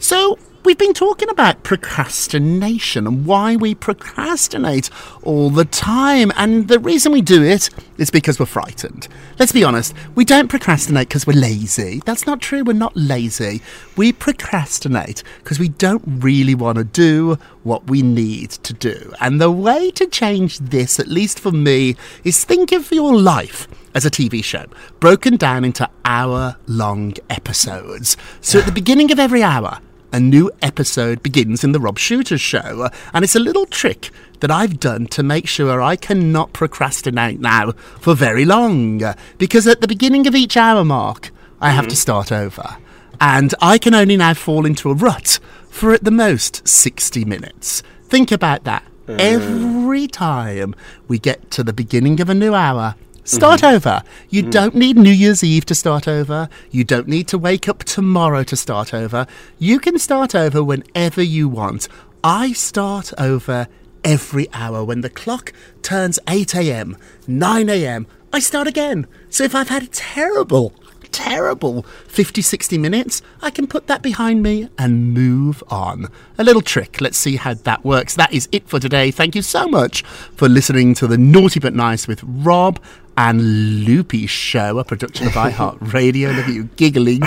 So, 0.00 0.36
We've 0.64 0.76
been 0.76 0.92
talking 0.92 1.30
about 1.30 1.62
procrastination 1.62 3.06
and 3.06 3.24
why 3.24 3.54
we 3.54 3.76
procrastinate 3.76 4.90
all 5.22 5.50
the 5.50 5.64
time. 5.64 6.32
And 6.36 6.66
the 6.66 6.80
reason 6.80 7.12
we 7.12 7.22
do 7.22 7.44
it 7.44 7.70
is 7.96 8.10
because 8.10 8.40
we're 8.40 8.46
frightened. 8.46 9.06
Let's 9.38 9.52
be 9.52 9.62
honest, 9.62 9.94
we 10.16 10.24
don't 10.24 10.48
procrastinate 10.48 11.08
because 11.08 11.28
we're 11.28 11.40
lazy. 11.40 12.02
That's 12.04 12.26
not 12.26 12.40
true. 12.40 12.64
We're 12.64 12.72
not 12.72 12.96
lazy. 12.96 13.62
We 13.96 14.12
procrastinate 14.12 15.22
because 15.38 15.60
we 15.60 15.68
don't 15.68 16.02
really 16.04 16.56
want 16.56 16.76
to 16.78 16.84
do 16.84 17.38
what 17.68 17.88
we 17.88 18.02
need 18.02 18.50
to 18.50 18.72
do. 18.72 19.12
And 19.20 19.40
the 19.40 19.50
way 19.50 19.90
to 19.92 20.06
change 20.06 20.58
this, 20.58 20.98
at 20.98 21.06
least 21.06 21.38
for 21.38 21.52
me, 21.52 21.94
is 22.24 22.42
think 22.42 22.72
of 22.72 22.90
your 22.90 23.14
life 23.14 23.68
as 23.94 24.04
a 24.04 24.10
TV 24.10 24.42
show, 24.42 24.64
broken 24.98 25.36
down 25.36 25.64
into 25.64 25.88
hour 26.04 26.56
long 26.66 27.14
episodes. 27.30 28.16
So 28.40 28.58
at 28.58 28.66
the 28.66 28.72
beginning 28.72 29.12
of 29.12 29.18
every 29.18 29.42
hour, 29.42 29.78
a 30.12 30.18
new 30.18 30.50
episode 30.62 31.22
begins 31.22 31.62
in 31.62 31.72
the 31.72 31.80
Rob 31.80 31.98
Shooter 31.98 32.38
show, 32.38 32.88
and 33.12 33.24
it's 33.24 33.36
a 33.36 33.40
little 33.40 33.66
trick 33.66 34.10
that 34.40 34.50
I've 34.50 34.80
done 34.80 35.06
to 35.08 35.22
make 35.22 35.46
sure 35.46 35.82
I 35.82 35.96
cannot 35.96 36.52
procrastinate 36.52 37.40
now 37.40 37.72
for 38.00 38.14
very 38.14 38.44
long. 38.44 39.02
Because 39.36 39.66
at 39.66 39.80
the 39.80 39.88
beginning 39.88 40.26
of 40.26 40.34
each 40.34 40.56
hour 40.56 40.84
mark, 40.84 41.30
I 41.60 41.70
have 41.70 41.86
to 41.88 41.90
mm-hmm. 41.90 41.96
start 41.96 42.32
over. 42.32 42.76
And 43.20 43.54
I 43.60 43.78
can 43.78 43.94
only 43.94 44.16
now 44.16 44.34
fall 44.34 44.64
into 44.64 44.90
a 44.90 44.94
rut 44.94 45.40
for 45.78 45.92
at 45.92 46.04
the 46.04 46.10
most 46.10 46.66
60 46.66 47.24
minutes. 47.24 47.82
Think 48.04 48.32
about 48.32 48.64
that. 48.64 48.84
Uh. 49.08 49.16
Every 49.18 50.06
time 50.08 50.74
we 51.06 51.18
get 51.18 51.50
to 51.52 51.62
the 51.62 51.72
beginning 51.72 52.20
of 52.20 52.28
a 52.28 52.34
new 52.34 52.54
hour, 52.54 52.94
mm-hmm. 52.96 53.08
Start 53.28 53.62
over. 53.62 54.02
You 54.30 54.44
mm. 54.44 54.50
don't 54.50 54.74
need 54.74 54.96
New 54.96 55.12
Year's 55.12 55.44
Eve 55.44 55.66
to 55.66 55.74
start 55.74 56.08
over. 56.08 56.48
You 56.70 56.82
don't 56.82 57.06
need 57.06 57.28
to 57.28 57.36
wake 57.36 57.68
up 57.68 57.84
tomorrow 57.84 58.42
to 58.44 58.56
start 58.56 58.94
over. 58.94 59.26
You 59.58 59.78
can 59.80 59.98
start 59.98 60.34
over 60.34 60.64
whenever 60.64 61.20
you 61.20 61.46
want. 61.46 61.88
I 62.24 62.52
start 62.54 63.12
over 63.18 63.68
every 64.02 64.50
hour. 64.54 64.82
When 64.82 65.02
the 65.02 65.10
clock 65.10 65.52
turns 65.82 66.18
8 66.26 66.54
a.m., 66.54 66.96
9 67.26 67.68
a.m., 67.68 68.06
I 68.32 68.38
start 68.40 68.66
again. 68.66 69.06
So 69.28 69.44
if 69.44 69.54
I've 69.54 69.68
had 69.68 69.82
a 69.82 69.88
terrible, 69.88 70.72
terrible 71.12 71.82
50, 72.06 72.42
60 72.42 72.78
minutes, 72.78 73.22
I 73.42 73.50
can 73.50 73.66
put 73.66 73.86
that 73.86 74.02
behind 74.02 74.42
me 74.42 74.68
and 74.78 75.12
move 75.12 75.62
on. 75.68 76.06
A 76.38 76.44
little 76.44 76.62
trick. 76.62 77.00
Let's 77.00 77.18
see 77.18 77.36
how 77.36 77.54
that 77.54 77.84
works. 77.84 78.14
That 78.14 78.32
is 78.32 78.48
it 78.52 78.68
for 78.68 78.78
today. 78.80 79.10
Thank 79.10 79.34
you 79.34 79.42
so 79.42 79.68
much 79.68 80.02
for 80.02 80.48
listening 80.48 80.94
to 80.94 81.06
the 81.06 81.18
Naughty 81.18 81.60
But 81.60 81.74
Nice 81.74 82.06
with 82.06 82.22
Rob 82.24 82.80
and 83.18 83.84
Loopy 83.84 84.26
Show, 84.28 84.78
a 84.78 84.84
production 84.84 85.26
of 85.26 85.32
iHeartRadio. 85.34 86.36
Look 86.36 86.46
at 86.46 86.54
you 86.54 86.64
giggling. 86.76 87.20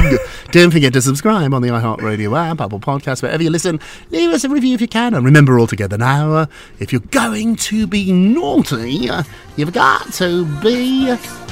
Don't 0.52 0.72
forget 0.72 0.94
to 0.94 1.02
subscribe 1.02 1.54
on 1.54 1.62
the 1.62 1.68
iHeartRadio 1.68 2.38
app, 2.38 2.62
Apple 2.62 2.80
Podcasts, 2.80 3.22
wherever 3.22 3.44
you 3.44 3.50
listen. 3.50 3.80
Leave 4.10 4.32
us 4.32 4.46
a 4.46 4.50
review 4.50 4.74
if 4.74 4.80
you 4.80 4.88
can. 4.88 5.14
And 5.14 5.26
remember 5.26 5.60
all 5.60 5.68
together 5.68 5.98
now, 5.98 6.32
uh, 6.34 6.46
if 6.80 6.94
you're 6.94 7.02
going 7.02 7.58
to 7.58 7.88
be 7.88 8.14
naughty, 8.14 9.10
uh, 9.10 9.24
you've 9.58 9.74
got 9.74 10.14
to 10.14 10.46
be 10.62 11.14